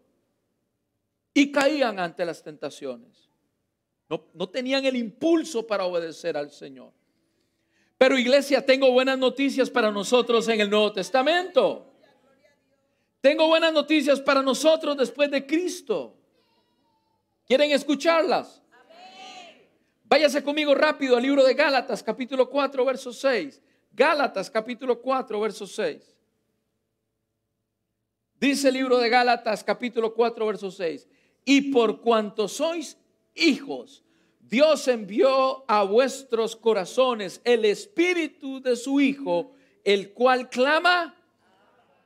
[1.37, 3.29] Y caían ante las tentaciones.
[4.09, 6.91] No, no tenían el impulso para obedecer al Señor.
[7.95, 11.93] Pero iglesia, tengo buenas noticias para nosotros en el Nuevo Testamento.
[13.21, 16.17] Tengo buenas noticias para nosotros después de Cristo.
[17.45, 18.63] ¿Quieren escucharlas?
[20.05, 23.61] Váyase conmigo rápido al libro de Gálatas, capítulo 4, verso 6.
[23.91, 26.15] Gálatas, capítulo 4, verso 6.
[28.39, 31.07] Dice el libro de Gálatas, capítulo 4, verso 6.
[31.49, 32.97] Y por cuanto sois
[33.33, 34.03] hijos,
[34.41, 39.53] Dios envió a vuestros corazones el espíritu de su Hijo,
[39.85, 41.15] el cual clama,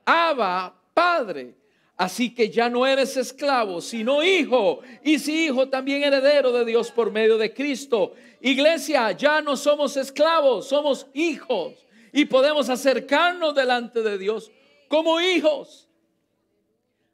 [0.06, 1.56] Abba, Padre.
[1.98, 4.82] Así que ya no eres esclavo, sino hijo.
[5.04, 8.14] Y si hijo, también heredero de Dios por medio de Cristo.
[8.42, 11.88] Iglesia, ya no somos esclavos, somos hijos.
[12.14, 14.52] Y podemos acercarnos delante de Dios
[14.88, 15.88] como hijos.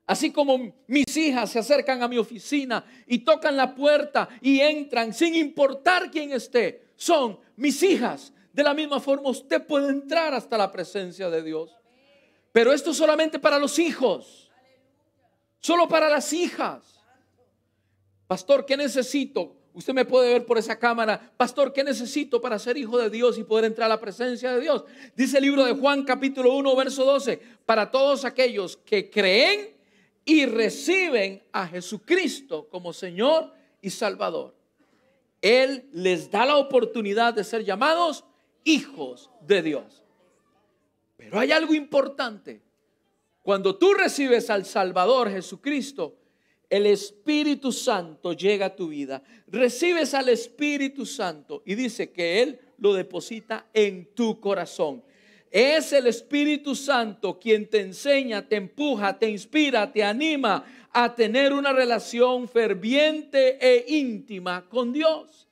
[0.08, 5.14] Así como mis hijas se acercan a mi oficina y tocan la puerta y entran
[5.14, 8.32] sin importar quién esté, son mis hijas.
[8.54, 11.76] De la misma forma usted puede entrar hasta la presencia de Dios.
[12.54, 14.50] Pero esto solamente para los hijos.
[15.60, 17.02] Solo para las hijas.
[18.28, 19.58] Pastor, ¿qué necesito?
[19.74, 21.34] Usted me puede ver por esa cámara.
[21.36, 24.62] Pastor, ¿qué necesito para ser hijo de Dios y poder entrar a la presencia de
[24.62, 24.86] Dios?
[25.18, 27.40] Dice el libro de Juan capítulo 1, verso 12.
[27.66, 29.77] Para todos aquellos que creen
[30.28, 34.54] y reciben a Jesucristo como Señor y Salvador.
[35.42, 38.26] Él les da la oportunidad de ser llamados
[38.66, 40.04] hijos de Dios.
[41.16, 42.62] Pero hay algo importante.
[43.42, 46.18] Cuando tú recibes al Salvador Jesucristo,
[46.70, 49.24] el Espíritu Santo llega a tu vida.
[49.48, 55.02] Recibes al Espíritu Santo y dice que Él lo deposita en tu corazón.
[55.50, 61.54] Es el Espíritu Santo quien te enseña, te empuja, te inspira, te anima a tener
[61.54, 65.48] una relación ferviente e íntima con Dios.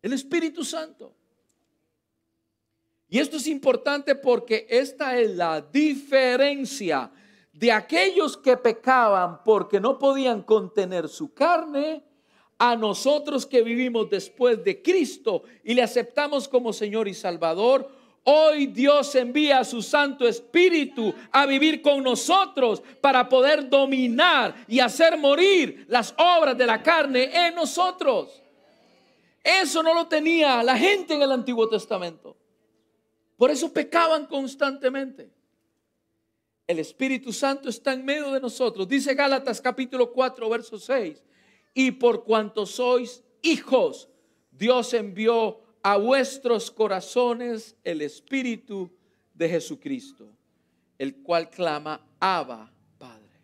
[0.00, 1.14] El Espíritu Santo.
[3.08, 7.10] Y esto es importante porque esta es la diferencia
[7.52, 12.02] de aquellos que pecaban porque no podían contener su carne
[12.58, 17.88] a nosotros que vivimos después de Cristo y le aceptamos como Señor y Salvador.
[18.26, 24.80] Hoy Dios envía a su Santo Espíritu a vivir con nosotros para poder dominar y
[24.80, 28.42] hacer morir las obras de la carne en nosotros.
[29.42, 32.34] Eso no lo tenía la gente en el Antiguo Testamento.
[33.36, 35.30] Por eso pecaban constantemente.
[36.66, 38.88] El Espíritu Santo está en medio de nosotros.
[38.88, 41.22] Dice Gálatas capítulo 4, verso 6.
[41.74, 44.08] Y por cuanto sois hijos,
[44.50, 48.90] Dios envió a vuestros corazones el Espíritu
[49.34, 50.26] de Jesucristo,
[50.96, 53.38] el cual clama, Abba, Padre.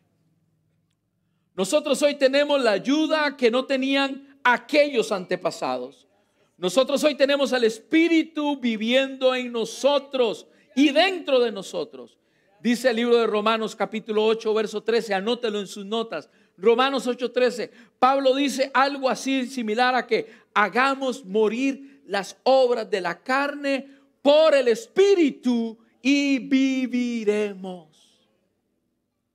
[1.55, 6.09] Nosotros hoy tenemos la ayuda que no tenían aquellos antepasados.
[6.57, 12.17] Nosotros hoy tenemos al Espíritu viviendo en nosotros y dentro de nosotros.
[12.63, 16.31] Dice el libro de Romanos capítulo 8, verso 13, anótelo en sus notas.
[16.57, 17.71] Romanos 8, 13.
[17.99, 23.87] Pablo dice algo así similar a que hagamos morir las obras de la carne
[24.21, 27.89] por el Espíritu y viviremos.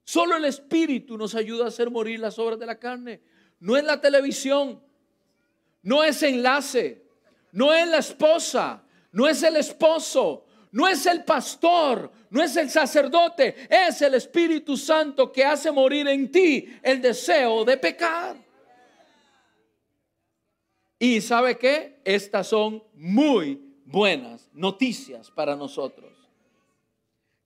[0.03, 3.21] Solo el Espíritu nos ayuda a hacer morir las obras de la carne.
[3.61, 4.83] No es la televisión,
[5.83, 7.05] no es enlace,
[7.53, 8.83] no es la esposa,
[9.13, 14.75] no es el esposo, no es el pastor, no es el sacerdote, es el Espíritu
[14.75, 18.44] Santo que hace morir en ti el deseo de pecar.
[21.05, 21.99] Y sabe qué?
[22.03, 26.11] Estas son muy buenas noticias para nosotros.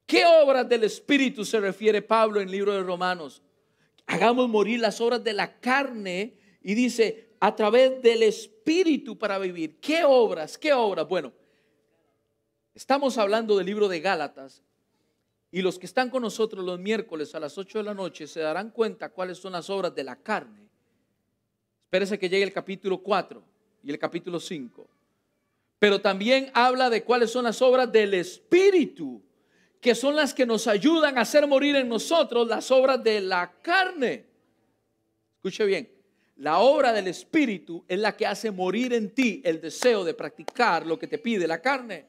[0.05, 3.41] ¿Qué obras del Espíritu se refiere Pablo en el libro de Romanos?
[4.05, 9.77] Hagamos morir las obras de la carne y dice a través del Espíritu para vivir.
[9.81, 10.57] ¿Qué obras?
[10.57, 11.05] ¿Qué obras?
[11.09, 11.33] Bueno,
[12.73, 14.63] Estamos hablando del libro de Gálatas
[15.51, 18.39] y los que están con nosotros los miércoles a las 8 de la noche se
[18.39, 20.68] darán cuenta cuáles son las obras de la carne.
[21.89, 23.41] Espérese que llegue el capítulo 4
[23.83, 24.87] y el capítulo 5.
[25.79, 29.23] Pero también habla de cuáles son las obras del Espíritu,
[29.81, 33.51] que son las que nos ayudan a hacer morir en nosotros las obras de la
[33.63, 34.27] carne.
[35.37, 35.89] Escuche bien,
[36.35, 40.85] la obra del Espíritu es la que hace morir en ti el deseo de practicar
[40.85, 42.05] lo que te pide la carne.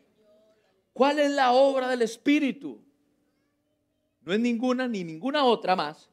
[0.92, 2.82] ¿Cuál es la obra del Espíritu?
[4.26, 6.10] No es ninguna ni ninguna otra más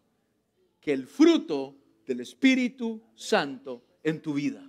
[0.79, 1.75] que el fruto
[2.07, 4.63] del Espíritu Santo en tu vida.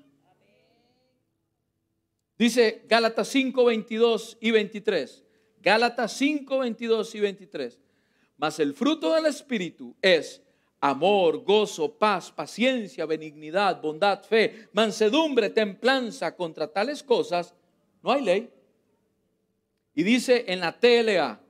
[2.37, 5.25] Dice Gálatas 5, 22 y 23.
[5.63, 7.79] Gálatas 5, 22 y 23.
[8.37, 10.43] Mas el fruto del Espíritu es
[10.81, 16.37] amor, gozo, paz, paciencia, benignidad, bondad, fe, mansedumbre, templanza.
[16.37, 17.55] Contra tales cosas
[18.03, 18.51] no hay ley.
[19.95, 21.41] Y dice en la TLA,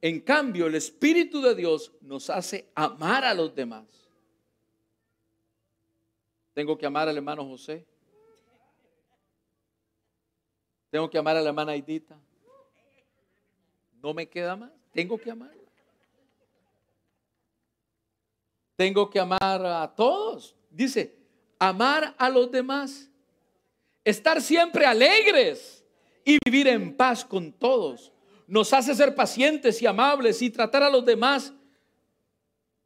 [0.00, 4.07] en cambio el Espíritu de Dios nos hace amar a los demás.
[6.58, 7.86] Tengo que amar al hermano José.
[10.90, 12.18] Tengo que amar a la hermana Aidita.
[14.02, 14.72] No me queda más.
[14.92, 15.54] Tengo que amar.
[18.74, 20.56] Tengo que amar a todos.
[20.68, 21.16] Dice,
[21.60, 23.08] amar a los demás.
[24.02, 25.84] Estar siempre alegres
[26.24, 28.12] y vivir en paz con todos.
[28.48, 31.52] Nos hace ser pacientes y amables y tratar a los demás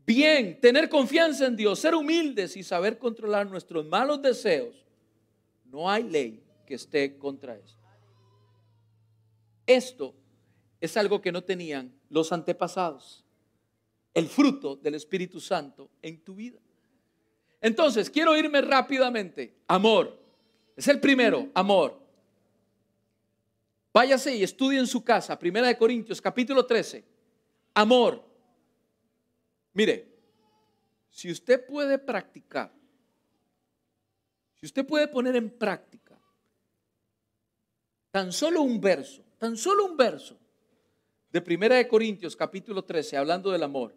[0.07, 4.85] bien, tener confianza en Dios, ser humildes y saber controlar nuestros malos deseos.
[5.65, 7.79] No hay ley que esté contra eso.
[9.67, 10.15] Esto
[10.81, 13.25] es algo que no tenían los antepasados.
[14.13, 16.59] El fruto del Espíritu Santo en tu vida.
[17.61, 19.55] Entonces, quiero irme rápidamente.
[19.69, 20.21] Amor.
[20.77, 22.03] Es el primero, amor.
[23.95, 27.05] Váyase y estudie en su casa, Primera de Corintios, capítulo 13.
[27.75, 28.32] Amor.
[29.75, 30.07] Mire,
[31.11, 32.73] si usted puede practicar,
[34.55, 36.19] si usted puede poner en práctica
[38.11, 40.39] tan solo un verso, tan solo un verso
[41.31, 43.95] de Primera de Corintios, capítulo 13, hablando del amor,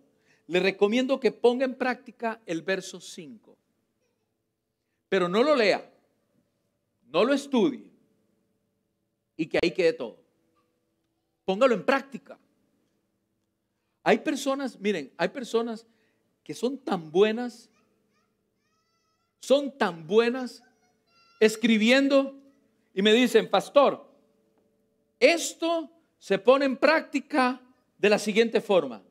[0.48, 3.58] le recomiendo que ponga en práctica el verso 5.
[5.10, 5.92] Pero no lo lea,
[7.08, 7.92] no lo estudie,
[9.38, 10.24] y que ahí quede todo.
[11.44, 12.40] Póngalo en práctica.
[14.08, 15.88] Hay personas, miren, hay personas
[16.44, 17.72] que son tan buenas,
[19.40, 20.62] son tan buenas
[21.40, 22.40] escribiendo
[22.94, 24.08] y me dicen, pastor,
[25.20, 25.90] esto
[26.20, 27.60] se pone en práctica
[27.98, 29.02] de la siguiente forma.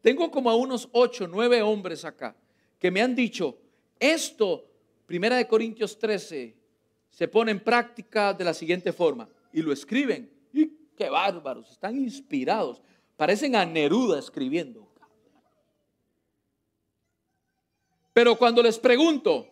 [0.00, 2.34] Tengo como a unos ocho, nueve hombres acá
[2.80, 3.56] que me han dicho,
[4.00, 4.66] esto,
[5.06, 6.56] Primera de Corintios 13,
[7.08, 10.28] se pone en práctica de la siguiente forma y lo escriben.
[10.52, 12.82] Y qué bárbaros, están inspirados.
[13.20, 14.88] Parecen a Neruda escribiendo.
[18.14, 19.46] Pero cuando les pregunto,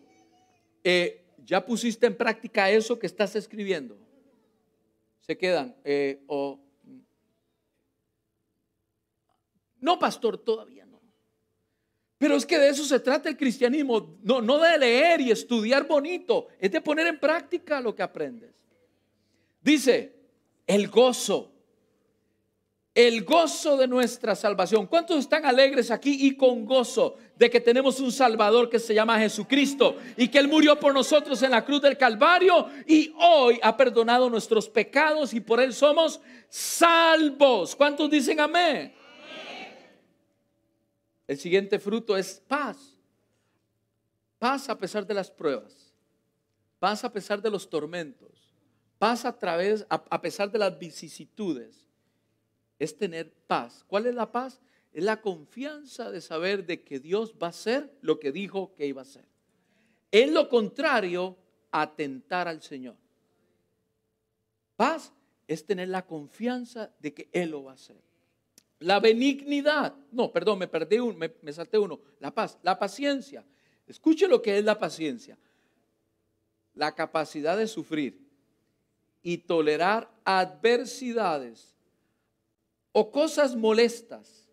[0.83, 3.95] eh, ¿ya pusiste en práctica eso que estás escribiendo?
[5.21, 6.59] Se quedan, eh, o,
[9.81, 10.99] no, pastor, todavía no.
[12.17, 16.47] Pero es que de eso se trata el cristianismo, no de leer y estudiar bonito,
[16.59, 18.55] es de poner en práctica lo que aprendes.
[19.61, 20.15] Dice,
[20.65, 21.58] el gozo.
[22.99, 24.85] El gozo de nuestra salvación.
[24.85, 29.17] ¿Cuántos están alegres aquí y con gozo de que tenemos un Salvador que se llama
[29.17, 33.77] Jesucristo y que Él murió por nosotros en la cruz del Calvario y hoy ha
[33.77, 36.19] perdonado nuestros pecados y por Él somos
[36.49, 37.73] salvos?
[37.73, 38.93] ¿Cuántos dicen amén?
[41.25, 42.97] El siguiente fruto es paz.
[44.37, 45.93] Paz a pesar de las pruebas.
[46.79, 48.53] Paz a pesar de los tormentos.
[48.97, 51.88] Paz a través, a, pesar de las vicisitudes.
[52.79, 53.85] Es tener paz.
[53.87, 54.59] ¿Cuál es la paz?
[54.91, 58.87] Es la confianza de saber de que Dios va a hacer lo que dijo que
[58.87, 59.25] iba a hacer.
[60.11, 61.37] Es lo contrario,
[61.71, 62.95] atentar al Señor.
[64.75, 65.13] Paz
[65.47, 67.97] es tener la confianza de que Él lo va a hacer.
[68.79, 71.99] La benignidad, no, perdón, me perdí uno, me, me salté uno.
[72.19, 73.45] La paz, la paciencia.
[73.85, 75.37] Escuche lo que es la paciencia.
[76.75, 78.25] La capacidad de sufrir
[79.21, 81.75] y tolerar adversidades
[82.91, 84.49] o cosas molestas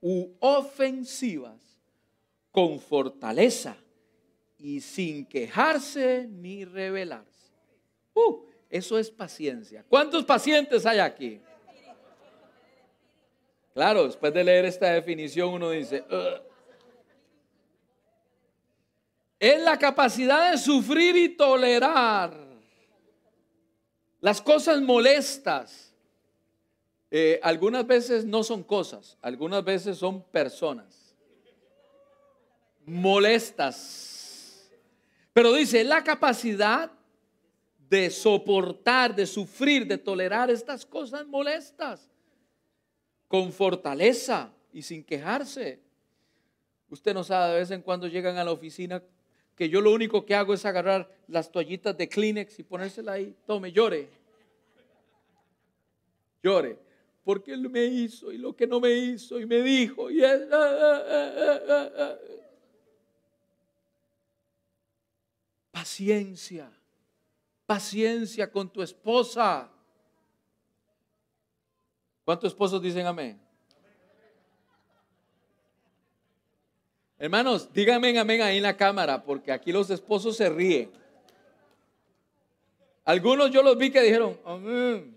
[0.00, 1.60] u ofensivas
[2.50, 3.76] con fortaleza
[4.58, 7.52] y sin quejarse ni rebelarse.
[8.14, 9.84] Uh, eso es paciencia.
[9.88, 11.40] ¿Cuántos pacientes hay aquí?
[13.74, 16.02] Claro, después de leer esta definición uno dice,
[19.38, 22.34] es la capacidad de sufrir y tolerar
[24.20, 25.94] las cosas molestas.
[27.10, 31.06] Eh, algunas veces no son cosas, algunas veces son personas
[32.86, 34.70] molestas.
[35.32, 36.90] Pero dice, la capacidad
[37.90, 42.10] de soportar, de sufrir, de tolerar estas cosas molestas
[43.28, 45.80] con fortaleza y sin quejarse.
[46.88, 49.02] Usted no sabe, de vez en cuando llegan a la oficina
[49.56, 53.34] que yo lo único que hago es agarrar las toallitas de Kleenex y ponérsela ahí.
[53.46, 54.08] Tome, llore.
[56.42, 56.85] Llore.
[57.26, 60.08] Porque él me hizo y lo que no me hizo y me dijo.
[60.12, 61.02] Y ah, ah,
[61.98, 62.16] ah,
[65.72, 66.70] Paciencia.
[67.66, 69.68] Paciencia con tu esposa.
[72.24, 73.40] ¿Cuántos esposos dicen amén?
[77.18, 80.92] Hermanos, díganme amén ahí en la cámara, porque aquí los esposos se ríen.
[83.04, 85.15] Algunos yo los vi que dijeron, amén.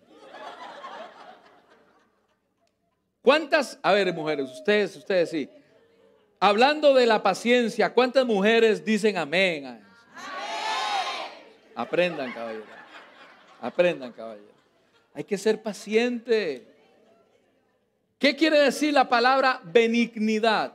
[3.29, 5.47] ¿Cuántas, a ver mujeres, ustedes, ustedes sí,
[6.39, 9.67] hablando de la paciencia, ¿cuántas mujeres dicen amén?
[9.67, 9.83] amén.
[11.75, 12.65] Aprendan, caballero.
[13.61, 14.51] Aprendan, caballero.
[15.13, 16.65] Hay que ser paciente.
[18.17, 20.73] ¿Qué quiere decir la palabra benignidad?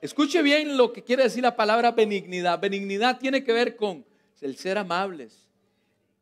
[0.00, 2.58] Escuche bien lo que quiere decir la palabra benignidad.
[2.58, 4.04] Benignidad tiene que ver con
[4.40, 5.46] el ser amables,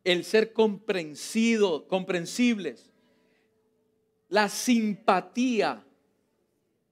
[0.04, 2.87] el ser comprensido, comprensibles,
[4.28, 5.84] la simpatía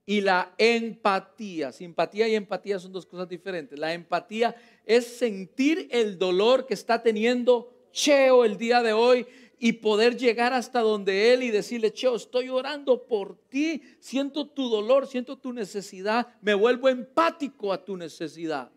[0.05, 1.71] y la empatía.
[1.71, 3.77] Simpatía y empatía son dos cosas diferentes.
[3.77, 9.27] La empatía es sentir el dolor que está teniendo Cheo el día de hoy
[9.59, 14.69] y poder llegar hasta donde Él y decirle, Cheo, estoy orando por ti, siento tu
[14.69, 18.71] dolor, siento tu necesidad, me vuelvo empático a tu necesidad.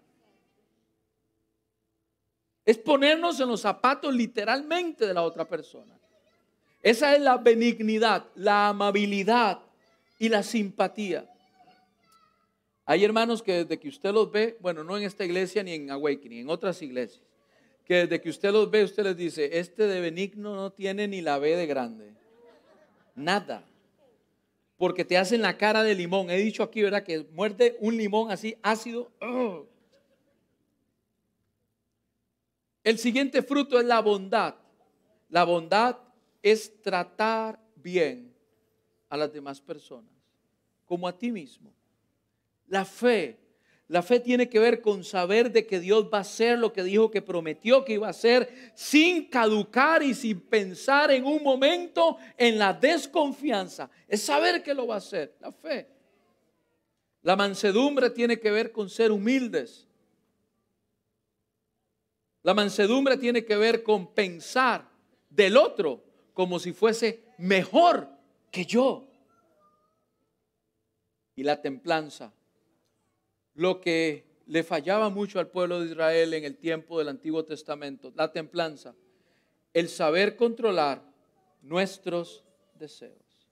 [2.64, 5.99] Es ponernos en los zapatos literalmente de la otra persona.
[6.82, 9.60] Esa es la benignidad, la amabilidad
[10.18, 11.30] y la simpatía.
[12.86, 15.90] Hay hermanos que desde que usted los ve, bueno, no en esta iglesia ni en
[15.90, 17.22] Awakening, en otras iglesias,
[17.84, 21.20] que desde que usted los ve, usted les dice, este de benigno no tiene ni
[21.20, 22.12] la B de grande.
[23.14, 23.64] Nada.
[24.76, 26.30] Porque te hacen la cara de limón.
[26.30, 27.02] He dicho aquí, ¿verdad?
[27.04, 29.10] Que muerde un limón así ácido.
[32.82, 34.54] El siguiente fruto es la bondad.
[35.28, 35.98] La bondad
[36.42, 38.34] es tratar bien
[39.08, 40.10] a las demás personas,
[40.84, 41.72] como a ti mismo.
[42.66, 43.40] La fe
[43.90, 46.84] la fe tiene que ver con saber de que Dios va a hacer lo que
[46.84, 52.16] dijo que prometió que iba a hacer sin caducar y sin pensar en un momento
[52.36, 53.90] en la desconfianza.
[54.06, 55.88] Es saber que lo va a hacer, la fe.
[57.22, 59.88] La mansedumbre tiene que ver con ser humildes.
[62.44, 64.88] La mansedumbre tiene que ver con pensar
[65.28, 66.00] del otro
[66.40, 68.08] como si fuese mejor
[68.50, 69.06] que yo.
[71.36, 72.32] Y la templanza
[73.52, 78.10] lo que le fallaba mucho al pueblo de Israel en el tiempo del Antiguo Testamento,
[78.16, 78.94] la templanza,
[79.74, 81.02] el saber controlar
[81.60, 83.46] nuestros deseos.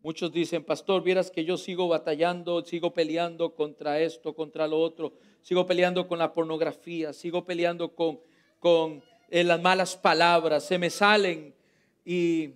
[0.00, 5.12] Muchos dicen, pastor, vieras que yo sigo batallando, sigo peleando contra esto, contra lo otro,
[5.42, 8.20] sigo peleando con la pornografía, sigo peleando con,
[8.58, 11.54] con eh, las malas palabras, se me salen
[12.04, 12.54] y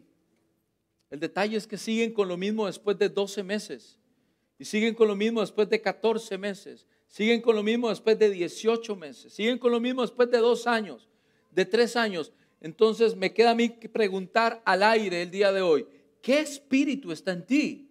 [1.11, 3.99] el detalle es que siguen con lo mismo después de 12 meses.
[4.59, 6.87] Y siguen con lo mismo después de 14 meses.
[7.07, 9.33] Siguen con lo mismo después de 18 meses.
[9.33, 11.09] Siguen con lo mismo después de dos años,
[11.51, 12.33] de tres años.
[12.61, 15.87] Entonces me queda a mí preguntar al aire el día de hoy,
[16.23, 17.91] ¿qué espíritu está en ti?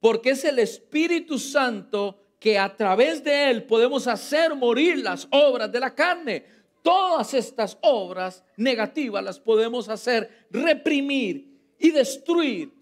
[0.00, 5.70] Porque es el Espíritu Santo que a través de Él podemos hacer morir las obras
[5.72, 6.44] de la carne.
[6.88, 12.72] Todas estas obras negativas las podemos hacer reprimir y destruir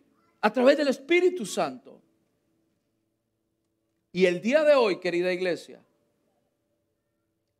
[0.41, 2.01] a través del Espíritu Santo.
[4.13, 5.85] Y el día de hoy, querida iglesia,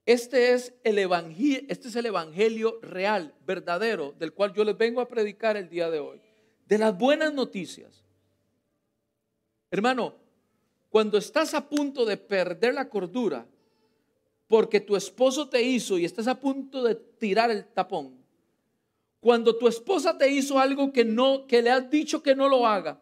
[0.05, 5.01] este es el evangelio, este es el evangelio real, verdadero, del cual yo les vengo
[5.01, 6.21] a predicar el día de hoy,
[6.65, 8.05] de las buenas noticias.
[9.69, 10.15] Hermano,
[10.91, 13.49] cuando estás a punto de perder la cordura
[14.49, 18.15] porque tu esposo te hizo y estás a punto de tirar el tapón,
[19.21, 22.67] cuando tu esposa te hizo algo que no que le has dicho que no lo
[22.67, 23.01] haga,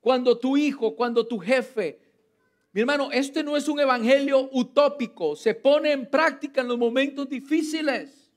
[0.00, 2.04] cuando tu hijo, cuando tu jefe
[2.74, 7.28] mi hermano, este no es un evangelio utópico, se pone en práctica en los momentos
[7.28, 8.32] difíciles.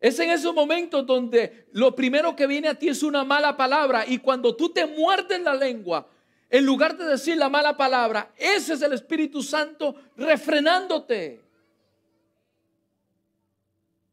[0.00, 4.06] Es en esos momentos donde lo primero que viene a ti es una mala palabra
[4.08, 6.08] y cuando tú te muerdes la lengua,
[6.50, 11.40] en lugar de decir la mala palabra, ese es el Espíritu Santo refrenándote.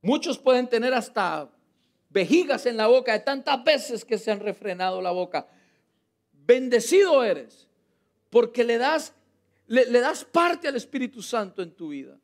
[0.02, 1.50] Muchos pueden tener hasta
[2.10, 5.48] vejigas en la boca de tantas veces que se han refrenado la boca.
[6.32, 7.68] Bendecido eres
[8.30, 9.14] porque le das,
[9.66, 12.20] le, das parte al Espíritu Santo en tu vida.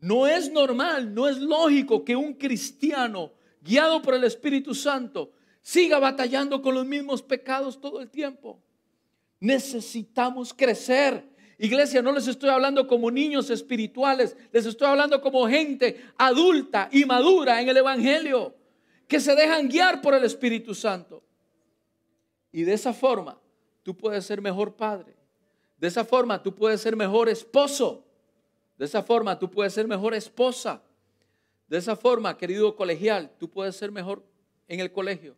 [0.00, 3.32] No es normal, no es lógico que un cristiano
[3.62, 5.32] guiado por el Espíritu Santo
[5.68, 8.58] siga batallando con los mismos pecados todo el tiempo.
[9.38, 11.22] Necesitamos crecer.
[11.58, 17.04] Iglesia, no les estoy hablando como niños espirituales, les estoy hablando como gente adulta y
[17.04, 18.54] madura en el Evangelio,
[19.06, 21.22] que se dejan guiar por el Espíritu Santo.
[22.50, 23.38] Y de esa forma
[23.82, 25.16] tú puedes ser mejor padre.
[25.76, 28.06] De esa forma tú puedes ser mejor esposo.
[28.78, 30.82] De esa forma tú puedes ser mejor esposa.
[31.66, 34.24] De esa forma, querido colegial, tú puedes ser mejor
[34.66, 35.36] en el colegio.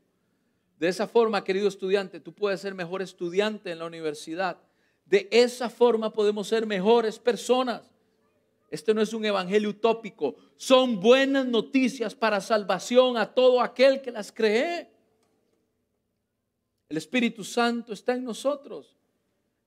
[0.80, 4.56] De esa forma, querido estudiante, tú puedes ser mejor estudiante en la universidad.
[5.04, 7.82] De esa forma podemos ser mejores personas.
[8.70, 10.36] Este no es un evangelio utópico.
[10.56, 14.88] Son buenas noticias para salvación a todo aquel que las cree.
[16.88, 18.96] El Espíritu Santo está en nosotros.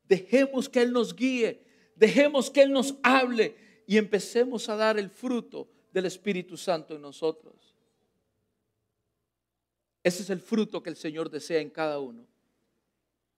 [0.06, 1.64] Dejemos que Él nos guíe,
[1.96, 3.56] dejemos que Él nos hable
[3.86, 7.73] y empecemos a dar el fruto del Espíritu Santo en nosotros.
[10.04, 12.26] Ese es el fruto que el Señor desea en cada uno.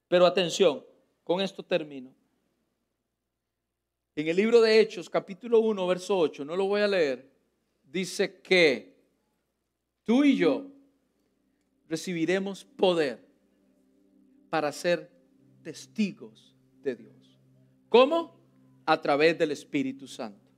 [0.08, 0.84] Pero atención,
[1.24, 2.12] con esto termino.
[4.16, 7.30] En el libro de Hechos, capítulo 1, verso 8, no lo voy a leer,
[7.84, 8.96] dice que
[10.04, 10.72] tú y yo
[11.88, 13.24] recibiremos poder
[14.50, 15.12] para ser
[15.62, 17.40] testigos de Dios.
[17.90, 18.40] ¿Cómo?
[18.86, 20.50] A través del Espíritu Santo.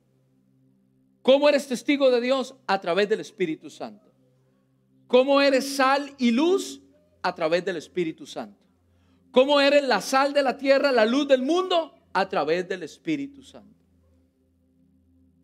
[1.22, 2.54] ¿Cómo eres testigo de Dios?
[2.66, 4.07] A través del Espíritu Santo.
[5.08, 6.80] ¿Cómo eres sal y luz?
[7.22, 8.64] A través del Espíritu Santo.
[9.32, 11.92] ¿Cómo eres la sal de la tierra, la luz del mundo?
[12.12, 13.74] A través del Espíritu Santo.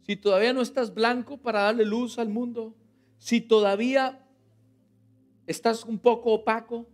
[0.07, 2.75] Si todavía no estás blanco para darle luz al mundo,
[3.19, 4.23] si todavía
[5.47, 6.87] estás un poco opaco,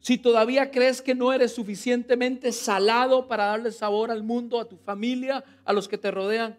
[0.00, 4.78] si todavía crees que no eres suficientemente salado para darle sabor al mundo, a tu
[4.78, 6.58] familia, a los que te rodean,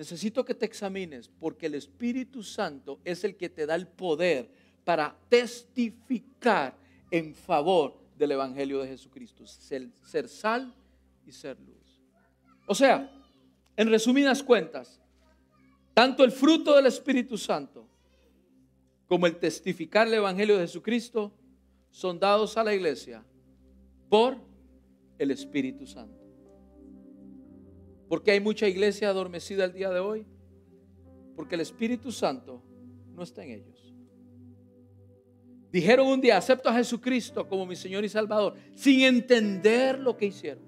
[0.00, 4.50] necesito que te examines porque el Espíritu Santo es el que te da el poder
[4.82, 6.74] para testificar
[7.10, 9.46] en favor del Evangelio de Jesucristo.
[9.46, 9.90] Ser,
[10.26, 10.74] sal
[11.26, 12.00] y ser luz.
[12.66, 13.12] O sea,
[13.76, 14.98] en resumidas cuentas,
[15.92, 17.86] tanto el fruto del Espíritu Santo
[19.06, 21.30] como el testificar el Evangelio de Jesucristo
[21.90, 23.22] son dados a la iglesia
[24.08, 24.38] por
[25.18, 26.19] el Espíritu Santo.
[28.10, 30.26] Porque hay mucha iglesia adormecida el día de hoy?
[31.36, 32.60] Porque el Espíritu Santo
[33.14, 33.94] no está en ellos.
[35.70, 40.26] Dijeron un día, acepto a Jesucristo como mi Señor y Salvador, sin entender lo que
[40.26, 40.64] hicieron.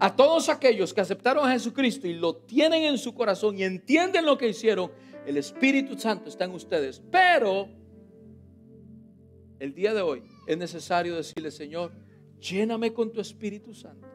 [0.00, 4.26] A todos aquellos que aceptaron a Jesucristo y lo tienen en su corazón y entienden
[4.26, 4.90] lo que hicieron,
[5.24, 7.00] el Espíritu Santo está en ustedes.
[7.12, 7.68] Pero
[9.60, 11.92] el día de hoy es necesario decirle, Señor,
[12.40, 14.14] lléname con tu Espíritu Santo.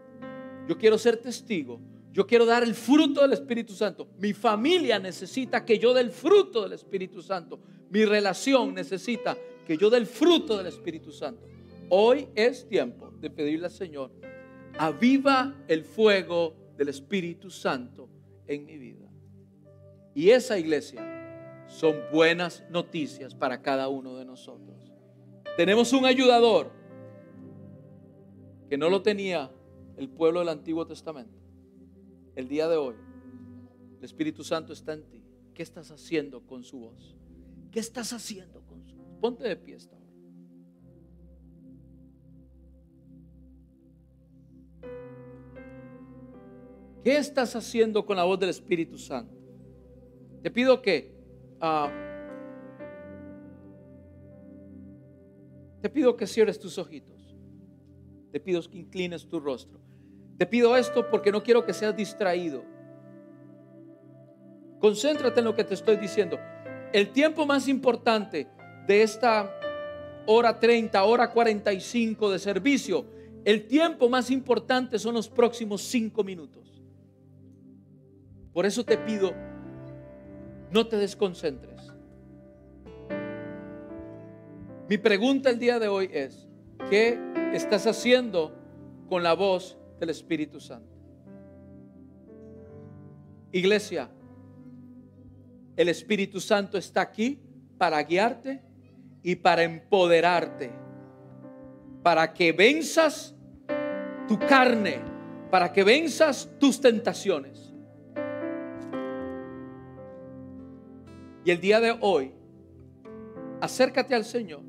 [0.69, 1.79] Yo quiero ser testigo.
[2.13, 4.07] Yo quiero dar el fruto del Espíritu Santo.
[4.19, 7.59] Mi familia necesita que yo dé el fruto del Espíritu Santo.
[7.89, 11.41] Mi relación necesita que yo dé el fruto del Espíritu Santo.
[11.89, 14.11] Hoy es tiempo de pedirle al Señor,
[14.77, 18.07] aviva el fuego del Espíritu Santo
[18.45, 19.09] en mi vida.
[20.13, 24.93] Y esa iglesia son buenas noticias para cada uno de nosotros.
[25.57, 26.69] Tenemos un ayudador
[28.69, 29.49] que no lo tenía
[29.99, 31.37] el pueblo del Antiguo Testamento,
[32.35, 32.95] el día de hoy,
[33.97, 35.21] el Espíritu Santo está en ti.
[35.53, 37.17] ¿Qué estás haciendo con su voz?
[37.69, 39.07] ¿Qué estás haciendo con su voz?
[39.19, 40.05] Ponte de pie esta hora.
[47.03, 49.35] ¿Qué estás haciendo con la voz del Espíritu Santo?
[50.41, 51.13] Te pido que
[51.59, 51.91] ah,
[55.81, 57.28] te pido que cierres tus ojitos.
[58.31, 59.79] Te pido que inclines tu rostro.
[60.37, 62.63] Te pido esto porque no quiero que seas distraído.
[64.79, 66.39] Concéntrate en lo que te estoy diciendo.
[66.93, 68.47] El tiempo más importante
[68.87, 69.53] de esta
[70.25, 73.05] hora 30, hora 45 de servicio,
[73.45, 76.81] el tiempo más importante son los próximos cinco minutos.
[78.53, 79.33] Por eso te pido,
[80.71, 81.93] no te desconcentres.
[84.87, 86.47] Mi pregunta el día de hoy es,
[86.89, 87.19] ¿qué
[87.53, 88.55] estás haciendo
[89.07, 90.99] con la voz del Espíritu Santo?
[93.51, 94.09] Iglesia,
[95.75, 97.39] el Espíritu Santo está aquí
[97.77, 98.61] para guiarte
[99.23, 100.71] y para empoderarte,
[102.03, 103.35] para que venzas
[104.27, 104.99] tu carne,
[105.49, 107.73] para que venzas tus tentaciones.
[111.43, 112.33] Y el día de hoy,
[113.61, 114.61] acércate al Señor.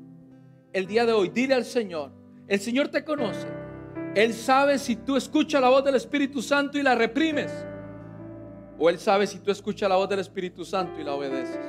[0.73, 2.11] El día de hoy, dile al Señor,
[2.51, 3.47] el Señor te conoce.
[4.13, 7.49] Él sabe si tú escuchas la voz del Espíritu Santo y la reprimes.
[8.77, 11.61] O Él sabe si tú escuchas la voz del Espíritu Santo y la obedeces.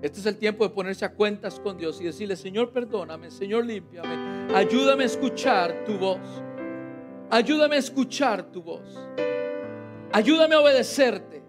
[0.00, 3.66] Este es el tiempo de ponerse a cuentas con Dios y decirle, Señor, perdóname, Señor,
[3.66, 4.54] límpiame.
[4.54, 6.20] Ayúdame a escuchar tu voz.
[7.28, 8.98] Ayúdame a escuchar tu voz.
[10.12, 11.42] Ayúdame a obedecerte.